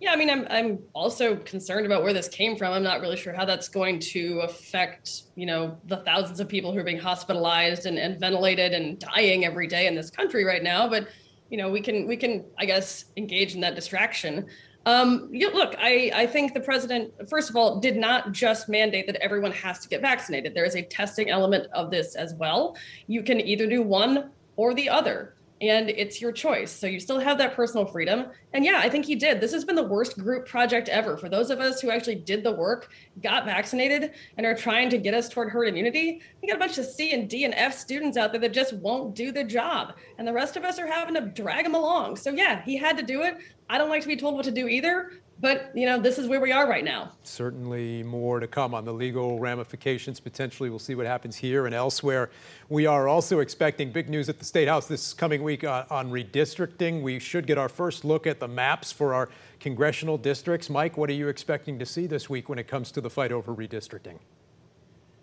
Yeah, 0.00 0.12
I 0.12 0.16
mean, 0.16 0.28
I'm, 0.28 0.46
I'm 0.50 0.80
also 0.92 1.36
concerned 1.36 1.86
about 1.86 2.02
where 2.02 2.12
this 2.12 2.28
came 2.28 2.56
from. 2.56 2.72
I'm 2.72 2.82
not 2.82 3.00
really 3.00 3.16
sure 3.16 3.32
how 3.32 3.44
that's 3.44 3.68
going 3.68 3.98
to 4.00 4.40
affect, 4.40 5.22
you 5.34 5.46
know, 5.46 5.78
the 5.86 5.98
thousands 5.98 6.40
of 6.40 6.48
people 6.48 6.72
who 6.72 6.78
are 6.78 6.84
being 6.84 6.98
hospitalized 6.98 7.86
and, 7.86 7.98
and 7.98 8.20
ventilated 8.20 8.72
and 8.72 8.98
dying 8.98 9.44
every 9.46 9.66
day 9.66 9.86
in 9.86 9.94
this 9.94 10.10
country 10.10 10.44
right 10.44 10.62
now. 10.62 10.88
But, 10.88 11.08
you 11.48 11.56
know, 11.56 11.70
we 11.70 11.80
can, 11.80 12.06
we 12.06 12.16
can, 12.16 12.44
I 12.58 12.66
guess, 12.66 13.06
engage 13.16 13.54
in 13.54 13.62
that 13.62 13.74
distraction. 13.74 14.46
Um, 14.86 15.28
know, 15.32 15.54
look, 15.54 15.74
I, 15.78 16.10
I 16.14 16.26
think 16.26 16.52
the 16.52 16.60
president, 16.60 17.12
first 17.28 17.48
of 17.48 17.56
all, 17.56 17.80
did 17.80 17.96
not 17.96 18.32
just 18.32 18.68
mandate 18.68 19.06
that 19.06 19.16
everyone 19.16 19.52
has 19.52 19.78
to 19.80 19.88
get 19.88 20.02
vaccinated. 20.02 20.54
There 20.54 20.64
is 20.64 20.76
a 20.76 20.82
testing 20.82 21.30
element 21.30 21.68
of 21.72 21.90
this 21.90 22.14
as 22.16 22.34
well. 22.34 22.76
You 23.06 23.22
can 23.22 23.40
either 23.40 23.66
do 23.66 23.82
one 23.82 24.30
or 24.56 24.74
the 24.74 24.88
other 24.88 25.33
and 25.68 25.90
it's 25.90 26.20
your 26.20 26.32
choice. 26.32 26.70
So 26.70 26.86
you 26.86 27.00
still 27.00 27.18
have 27.18 27.38
that 27.38 27.54
personal 27.54 27.86
freedom. 27.86 28.26
And 28.52 28.64
yeah, 28.64 28.80
I 28.82 28.88
think 28.88 29.04
he 29.04 29.14
did. 29.14 29.40
This 29.40 29.52
has 29.52 29.64
been 29.64 29.76
the 29.76 29.82
worst 29.82 30.18
group 30.18 30.46
project 30.46 30.88
ever. 30.88 31.16
For 31.16 31.28
those 31.28 31.50
of 31.50 31.60
us 31.60 31.80
who 31.80 31.90
actually 31.90 32.16
did 32.16 32.42
the 32.42 32.52
work, 32.52 32.90
got 33.22 33.44
vaccinated, 33.44 34.12
and 34.36 34.46
are 34.46 34.54
trying 34.54 34.90
to 34.90 34.98
get 34.98 35.14
us 35.14 35.28
toward 35.28 35.50
herd 35.50 35.68
immunity, 35.68 36.20
we 36.42 36.48
got 36.48 36.56
a 36.56 36.60
bunch 36.60 36.78
of 36.78 36.84
C 36.84 37.12
and 37.12 37.28
D 37.28 37.44
and 37.44 37.54
F 37.54 37.76
students 37.76 38.16
out 38.16 38.32
there 38.32 38.40
that 38.40 38.52
just 38.52 38.72
won't 38.74 39.14
do 39.14 39.32
the 39.32 39.44
job. 39.44 39.94
And 40.18 40.26
the 40.26 40.32
rest 40.32 40.56
of 40.56 40.64
us 40.64 40.78
are 40.78 40.86
having 40.86 41.14
to 41.14 41.20
drag 41.20 41.64
them 41.64 41.74
along. 41.74 42.16
So 42.16 42.30
yeah, 42.30 42.62
he 42.62 42.76
had 42.76 42.96
to 42.96 43.02
do 43.02 43.22
it. 43.22 43.38
I 43.68 43.78
don't 43.78 43.88
like 43.88 44.02
to 44.02 44.08
be 44.08 44.16
told 44.16 44.34
what 44.34 44.44
to 44.44 44.50
do 44.50 44.68
either, 44.68 45.12
but 45.40 45.70
you 45.74 45.86
know 45.86 45.98
this 45.98 46.18
is 46.18 46.28
where 46.28 46.40
we 46.40 46.52
are 46.52 46.68
right 46.68 46.84
now. 46.84 47.12
Certainly 47.22 48.02
more 48.02 48.40
to 48.40 48.46
come 48.46 48.74
on 48.74 48.84
the 48.84 48.92
legal 48.92 49.38
ramifications 49.38 50.20
potentially. 50.20 50.70
We'll 50.70 50.78
see 50.78 50.94
what 50.94 51.06
happens 51.06 51.36
here 51.36 51.66
and 51.66 51.74
elsewhere. 51.74 52.30
We 52.68 52.86
are 52.86 53.08
also 53.08 53.40
expecting 53.40 53.92
big 53.92 54.08
news 54.08 54.28
at 54.28 54.38
the 54.38 54.44
state 54.44 54.68
house 54.68 54.86
this 54.86 55.12
coming 55.12 55.42
week 55.42 55.64
uh, 55.64 55.84
on 55.90 56.10
redistricting. 56.10 57.02
We 57.02 57.18
should 57.18 57.46
get 57.46 57.58
our 57.58 57.68
first 57.68 58.04
look 58.04 58.26
at 58.26 58.40
the 58.40 58.48
maps 58.48 58.92
for 58.92 59.14
our 59.14 59.28
congressional 59.60 60.18
districts. 60.18 60.70
Mike 60.70 60.96
what 60.96 61.10
are 61.10 61.14
you 61.14 61.28
expecting 61.28 61.78
to 61.78 61.86
see 61.86 62.06
this 62.06 62.30
week 62.30 62.48
when 62.48 62.58
it 62.58 62.68
comes 62.68 62.90
to 62.92 63.00
the 63.00 63.10
fight 63.10 63.32
over 63.32 63.54
redistricting? 63.54 64.18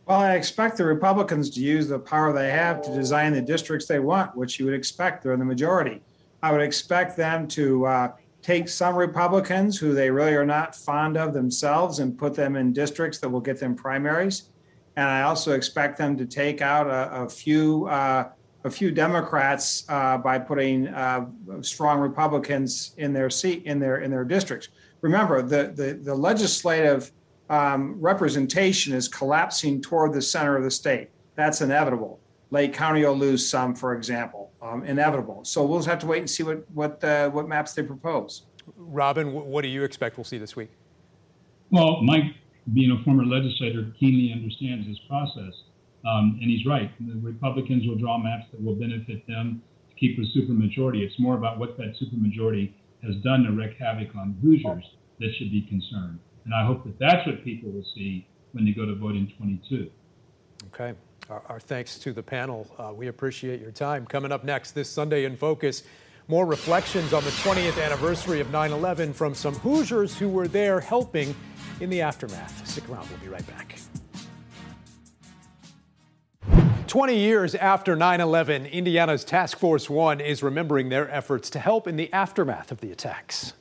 Well, 0.08 0.20
I 0.20 0.36
expect 0.36 0.78
the 0.78 0.86
Republicans 0.86 1.50
to 1.52 1.62
use 1.62 1.88
the 1.88 2.00
power 2.00 2.34
they 2.34 2.50
have 2.50 2.82
to 2.82 2.94
design 2.94 3.34
the 3.34 3.42
districts 3.42 3.86
they 3.86 4.00
want, 4.00 4.36
which 4.36 4.60
you 4.60 4.66
would 4.66 4.74
expect. 4.74 5.24
They're 5.24 5.34
in 5.34 5.40
the 5.40 5.46
majority. 5.46 6.02
I 6.44 6.52
would 6.52 6.62
expect 6.62 7.16
them 7.16 7.48
to 7.50 7.86
uh, 7.86 8.12
take 8.42 8.68
some 8.68 8.96
Republicans 8.96 9.78
who 9.78 9.94
they 9.94 10.10
really 10.10 10.34
are 10.34 10.46
not 10.46 10.76
fond 10.76 11.18
of 11.18 11.34
themselves 11.34 12.00
and 12.00 12.18
put 12.18 12.34
them 12.34 12.56
in 12.56 12.74
districts 12.74 13.20
that 13.20 13.30
will 13.30 13.42
get 13.42 13.60
them 13.60 13.76
primaries. 13.76 14.50
And 14.96 15.08
I 15.08 15.22
also 15.24 15.54
expect 15.54 15.98
them 15.98 16.18
to 16.18 16.26
take 16.26 16.62
out 16.62 16.88
a, 16.88 17.24
a 17.24 17.30
few 17.30 17.88
uh, 17.88 18.30
a 18.64 18.70
few 18.70 18.92
Democrats 18.92 19.86
uh, 19.90 20.18
by 20.20 20.38
putting 20.38 20.88
uh, 20.88 21.26
strong 21.62 22.00
Republicans 22.00 22.94
in 22.98 23.12
their 23.12 23.30
seat 23.30 23.64
in 23.66 23.80
their 23.80 23.98
in 24.00 24.12
their 24.12 24.26
districts. 24.26 24.70
Remember, 25.02 25.42
the 25.42 25.72
the, 25.76 25.94
the 25.94 26.16
legislative 26.16 27.12
um, 27.50 28.00
representation 28.00 28.94
is 28.94 29.08
collapsing 29.08 29.82
toward 29.82 30.14
the 30.14 30.22
center 30.22 30.56
of 30.58 30.64
the 30.64 30.72
state. 30.72 31.10
That's 31.36 31.62
inevitable. 31.62 32.20
Lake 32.50 32.74
County 32.74 33.06
will 33.06 33.18
lose 33.18 33.48
some, 33.48 33.76
for 33.76 33.94
example, 33.94 34.41
um, 34.62 34.84
inevitable. 34.84 35.44
So 35.44 35.66
we'll 35.66 35.80
just 35.80 35.90
have 35.90 36.00
to 36.00 36.08
wait 36.08 36.20
and 36.20 36.30
see 36.30 36.44
what 36.44 36.70
what 36.72 37.04
uh, 37.04 37.30
what 37.30 37.48
maps 37.48 37.74
they 37.74 37.84
propose. 37.84 38.44
Robin, 38.76 39.34
what 39.34 39.62
do 39.64 39.68
you 39.68 39.84
expect 39.84 40.18
we'll 40.18 40.24
see 40.24 40.38
this 40.38 40.56
week? 40.56 40.70
Well, 41.72 42.02
Mike, 42.02 42.36
being 42.74 42.92
a 42.92 43.04
former 43.04 43.26
legislator, 43.26 43.92
keenly 44.00 44.32
understands 44.34 44.88
this 44.88 45.00
process. 45.08 45.54
Um, 46.06 46.40
and 46.42 46.50
he's 46.50 46.66
right. 46.66 46.92
The 47.00 47.20
Republicans 47.20 47.88
will 47.88 47.96
draw 47.96 48.18
maps 48.18 48.46
that 48.52 48.62
will 48.62 48.76
benefit 48.76 49.26
them 49.28 49.62
to 49.90 49.96
keep 49.96 50.18
a 50.18 50.22
supermajority. 50.38 51.02
It's 51.02 51.20
more 51.20 51.36
about 51.36 51.60
what 51.60 51.78
that 51.78 51.94
supermajority 52.02 52.74
has 53.04 53.16
done 53.24 53.44
to 53.44 53.52
wreak 53.52 53.78
havoc 53.78 54.16
on 54.16 54.38
Hoosiers 54.42 54.84
that 55.20 55.30
should 55.38 55.52
be 55.52 55.62
concerned. 55.62 56.20
And 56.46 56.54
I 56.54 56.66
hope 56.66 56.84
that 56.86 56.98
that's 57.00 57.26
what 57.28 57.44
people 57.44 57.72
will 57.72 57.86
see 57.96 58.28
when 58.54 58.66
they 58.66 58.72
go 58.72 58.86
to 58.86 58.96
vote 58.96 59.16
in 59.16 59.32
22. 59.38 59.92
Okay. 60.68 60.98
Our, 61.32 61.42
our 61.48 61.60
thanks 61.62 61.98
to 62.00 62.12
the 62.12 62.22
panel. 62.22 62.68
Uh, 62.78 62.92
we 62.94 63.08
appreciate 63.08 63.62
your 63.62 63.72
time. 63.72 64.06
Coming 64.06 64.34
up 64.34 64.44
next 64.44 64.72
this 64.72 64.90
Sunday 64.90 65.24
in 65.24 65.38
Focus, 65.38 65.84
more 66.28 66.46
reflections 66.46 67.14
on 67.14 67.24
the 67.24 67.30
20th 67.30 67.82
anniversary 67.82 68.42
of 68.42 68.52
9 68.52 68.72
11 68.72 69.14
from 69.14 69.34
some 69.34 69.56
Hoosiers 69.56 70.18
who 70.18 70.28
were 70.28 70.50
there 70.50 70.82
helping 70.82 71.34
in 71.80 71.90
the 71.90 72.02
aftermath. 72.02 72.68
Stick 72.68 72.90
around, 72.90 73.08
we'll 73.10 73.20
be 73.20 73.30
right 73.30 73.48
back. 73.48 73.80
20 76.88 77.18
years 77.18 77.56
after 77.56 77.96
9 77.96 78.20
11, 78.20 78.66
Indiana's 78.66 79.24
Task 79.24 79.58
Force 79.58 79.90
One 79.90 80.20
is 80.20 80.44
remembering 80.44 80.90
their 80.90 81.10
efforts 81.10 81.50
to 81.52 81.60
help 81.60 81.88
in 81.88 81.96
the 81.96 82.12
aftermath 82.12 82.74
of 82.74 82.82
the 82.82 82.92
attacks 82.92 83.54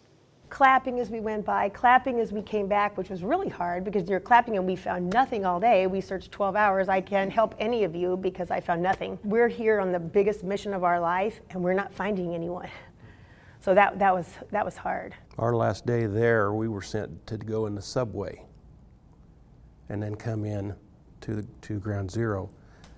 clapping 0.60 1.00
as 1.00 1.08
we 1.08 1.20
went 1.20 1.42
by, 1.42 1.70
clapping 1.70 2.20
as 2.20 2.32
we 2.32 2.42
came 2.42 2.66
back, 2.66 2.98
which 2.98 3.08
was 3.08 3.22
really 3.22 3.48
hard 3.48 3.82
because 3.82 4.06
you're 4.10 4.20
clapping 4.20 4.58
and 4.58 4.66
we 4.66 4.76
found 4.76 5.10
nothing 5.10 5.46
all 5.46 5.58
day. 5.58 5.86
We 5.86 6.02
searched 6.02 6.30
12 6.32 6.54
hours. 6.54 6.86
I 6.86 7.00
can't 7.00 7.32
help 7.32 7.54
any 7.58 7.82
of 7.82 7.96
you 7.96 8.18
because 8.18 8.50
I 8.50 8.60
found 8.60 8.82
nothing. 8.82 9.18
We're 9.24 9.48
here 9.48 9.80
on 9.80 9.90
the 9.90 9.98
biggest 9.98 10.44
mission 10.44 10.74
of 10.74 10.84
our 10.84 11.00
life 11.00 11.40
and 11.48 11.64
we're 11.64 11.72
not 11.72 11.94
finding 11.94 12.34
anyone. 12.34 12.68
So 13.62 13.74
that, 13.74 13.98
that, 14.00 14.14
was, 14.14 14.34
that 14.50 14.62
was 14.62 14.76
hard. 14.76 15.14
Our 15.38 15.56
last 15.56 15.86
day 15.86 16.04
there, 16.04 16.52
we 16.52 16.68
were 16.68 16.82
sent 16.82 17.26
to 17.28 17.38
go 17.38 17.64
in 17.64 17.74
the 17.74 17.80
subway 17.80 18.44
and 19.88 20.02
then 20.02 20.14
come 20.14 20.44
in 20.44 20.74
to, 21.22 21.36
the, 21.36 21.46
to 21.62 21.78
ground 21.78 22.10
zero. 22.10 22.50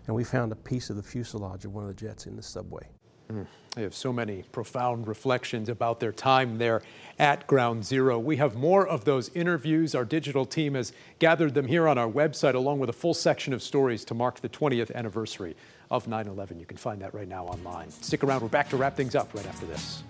And 0.08 0.16
we 0.16 0.24
found 0.24 0.50
a 0.50 0.56
piece 0.56 0.90
of 0.90 0.96
the 0.96 1.02
fuselage 1.04 1.64
of 1.64 1.72
one 1.72 1.84
of 1.84 1.88
the 1.88 1.94
jets 1.94 2.26
in 2.26 2.34
the 2.34 2.42
subway. 2.42 2.88
Mm. 3.30 3.46
They 3.74 3.82
have 3.82 3.94
so 3.94 4.12
many 4.12 4.42
profound 4.52 5.08
reflections 5.08 5.70
about 5.70 5.98
their 5.98 6.12
time 6.12 6.58
there 6.58 6.82
at 7.18 7.46
Ground 7.46 7.86
Zero. 7.86 8.18
We 8.18 8.36
have 8.36 8.54
more 8.54 8.86
of 8.86 9.06
those 9.06 9.30
interviews. 9.34 9.94
Our 9.94 10.04
digital 10.04 10.44
team 10.44 10.74
has 10.74 10.92
gathered 11.18 11.54
them 11.54 11.66
here 11.66 11.88
on 11.88 11.96
our 11.96 12.08
website, 12.08 12.54
along 12.54 12.80
with 12.80 12.90
a 12.90 12.92
full 12.92 13.14
section 13.14 13.54
of 13.54 13.62
stories 13.62 14.04
to 14.06 14.14
mark 14.14 14.40
the 14.40 14.50
20th 14.50 14.94
anniversary 14.94 15.56
of 15.90 16.06
9 16.06 16.26
11. 16.26 16.60
You 16.60 16.66
can 16.66 16.76
find 16.76 17.00
that 17.00 17.14
right 17.14 17.28
now 17.28 17.46
online. 17.46 17.88
Stick 17.90 18.22
around, 18.22 18.42
we're 18.42 18.48
back 18.48 18.68
to 18.70 18.76
wrap 18.76 18.94
things 18.94 19.14
up 19.14 19.32
right 19.32 19.46
after 19.46 19.64
this. 19.64 20.02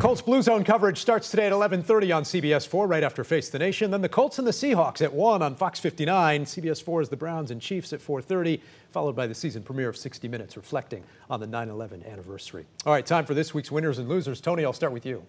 Colts 0.00 0.22
Blue 0.22 0.40
Zone 0.42 0.64
coverage 0.64 0.98
starts 0.98 1.30
today 1.30 1.46
at 1.46 1.52
11:30 1.52 2.16
on 2.16 2.22
CBS 2.22 2.66
4 2.66 2.86
right 2.86 3.02
after 3.02 3.24
Face 3.24 3.50
the 3.50 3.58
Nation. 3.58 3.90
Then 3.90 4.00
the 4.00 4.08
Colts 4.08 4.38
and 4.38 4.46
the 4.46 4.52
Seahawks 4.52 5.02
at 5.02 5.12
1 5.12 5.42
on 5.42 5.56
Fox 5.56 5.78
59. 5.80 6.44
CBS 6.44 6.82
4 6.82 7.02
is 7.02 7.08
the 7.08 7.16
Browns 7.16 7.50
and 7.50 7.60
Chiefs 7.60 7.92
at 7.92 8.00
4:30, 8.00 8.60
followed 8.92 9.14
by 9.14 9.26
the 9.26 9.34
season 9.34 9.62
premiere 9.62 9.88
of 9.88 9.96
60 9.96 10.28
Minutes 10.28 10.56
reflecting 10.56 11.02
on 11.28 11.40
the 11.40 11.46
9/11 11.46 12.02
anniversary. 12.06 12.64
All 12.86 12.92
right, 12.92 13.04
time 13.04 13.26
for 13.26 13.34
this 13.34 13.52
week's 13.52 13.70
winners 13.70 13.98
and 13.98 14.08
losers. 14.08 14.40
Tony, 14.40 14.64
I'll 14.64 14.72
start 14.72 14.92
with 14.92 15.04
you. 15.04 15.24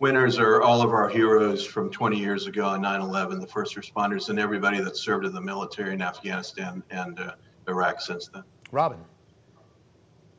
Winners 0.00 0.38
are 0.38 0.60
all 0.60 0.82
of 0.82 0.90
our 0.90 1.08
heroes 1.08 1.64
from 1.64 1.88
20 1.88 2.18
years 2.18 2.48
ago 2.48 2.66
on 2.66 2.82
9/11, 2.82 3.40
the 3.40 3.46
first 3.46 3.76
responders 3.76 4.28
and 4.28 4.38
everybody 4.40 4.80
that 4.80 4.96
served 4.96 5.24
in 5.24 5.32
the 5.32 5.40
military 5.40 5.94
in 5.94 6.02
Afghanistan 6.02 6.82
and 6.90 7.20
uh, 7.20 7.34
Iraq 7.68 8.00
since 8.00 8.28
then. 8.28 8.42
Robin. 8.72 8.98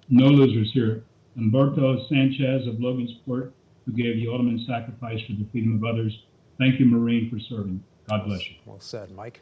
No 0.09 0.27
losers 0.27 0.71
here. 0.73 1.03
Humberto 1.37 2.07
Sanchez 2.09 2.67
of 2.67 2.75
Logansport, 2.75 3.51
who 3.85 3.91
gave 3.91 4.15
the 4.15 4.27
ultimate 4.29 4.61
sacrifice 4.67 5.19
for 5.25 5.33
the 5.33 5.45
freedom 5.51 5.75
of 5.75 5.83
others. 5.83 6.23
Thank 6.59 6.79
you, 6.79 6.85
Marine, 6.85 7.29
for 7.29 7.39
serving. 7.39 7.83
God 8.09 8.25
bless 8.25 8.47
you. 8.49 8.55
Well 8.65 8.79
said, 8.79 9.11
Mike. 9.11 9.41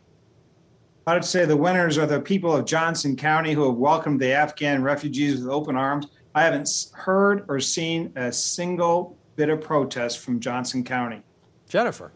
I 1.07 1.15
would 1.15 1.25
say 1.25 1.45
the 1.45 1.57
winners 1.57 1.97
are 1.97 2.05
the 2.05 2.21
people 2.21 2.55
of 2.55 2.65
Johnson 2.65 3.15
County 3.15 3.53
who 3.53 3.65
have 3.65 3.75
welcomed 3.75 4.19
the 4.19 4.31
Afghan 4.33 4.83
refugees 4.83 5.41
with 5.41 5.49
open 5.49 5.75
arms. 5.75 6.07
I 6.35 6.43
haven't 6.43 6.69
heard 6.93 7.45
or 7.49 7.59
seen 7.59 8.13
a 8.15 8.31
single 8.31 9.17
bit 9.35 9.49
of 9.49 9.61
protest 9.61 10.19
from 10.19 10.39
Johnson 10.39 10.83
County. 10.83 11.23
Jennifer. 11.67 12.13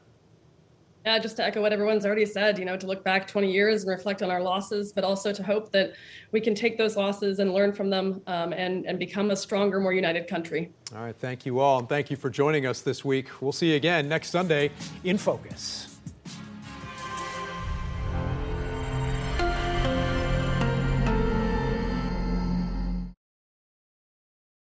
Yeah, 1.06 1.20
just 1.20 1.38
to 1.38 1.44
echo 1.44 1.62
what 1.62 1.72
everyone's 1.72 2.04
already 2.04 2.26
said, 2.26 2.58
you 2.58 2.65
know, 2.65 2.76
to 2.76 2.88
look 2.88 3.04
back 3.04 3.28
20 3.28 3.52
years 3.52 3.84
and 3.84 3.91
reflect 3.91 4.24
on 4.24 4.32
our 4.32 4.41
losses, 4.41 4.91
but 4.91 5.04
also 5.04 5.32
to 5.32 5.44
hope 5.44 5.72
that 5.72 5.94
we 6.32 6.41
can 6.41 6.56
take 6.56 6.80
those 6.80 6.98
losses 6.98 7.38
and 7.38 7.54
learn 7.54 7.74
from 7.74 7.91
them 7.91 8.22
um, 8.26 8.54
and, 8.54 8.88
and 8.88 8.98
become 8.98 9.30
a 9.30 9.36
stronger, 9.36 9.80
more 9.80 9.94
united 9.94 10.28
country. 10.28 10.72
All 10.96 11.04
right. 11.04 11.15
Thank 11.15 11.46
you 11.46 11.60
all. 11.60 11.80
And 11.80 11.88
thank 11.88 12.10
you 12.10 12.18
for 12.18 12.32
joining 12.32 12.65
us 12.65 12.82
this 12.82 13.06
week. 13.06 13.28
We'll 13.39 13.52
see 13.52 13.70
you 13.70 13.76
again 13.76 14.10
next 14.10 14.30
Sunday 14.32 14.72
in 15.04 15.20
Focus. 15.20 15.95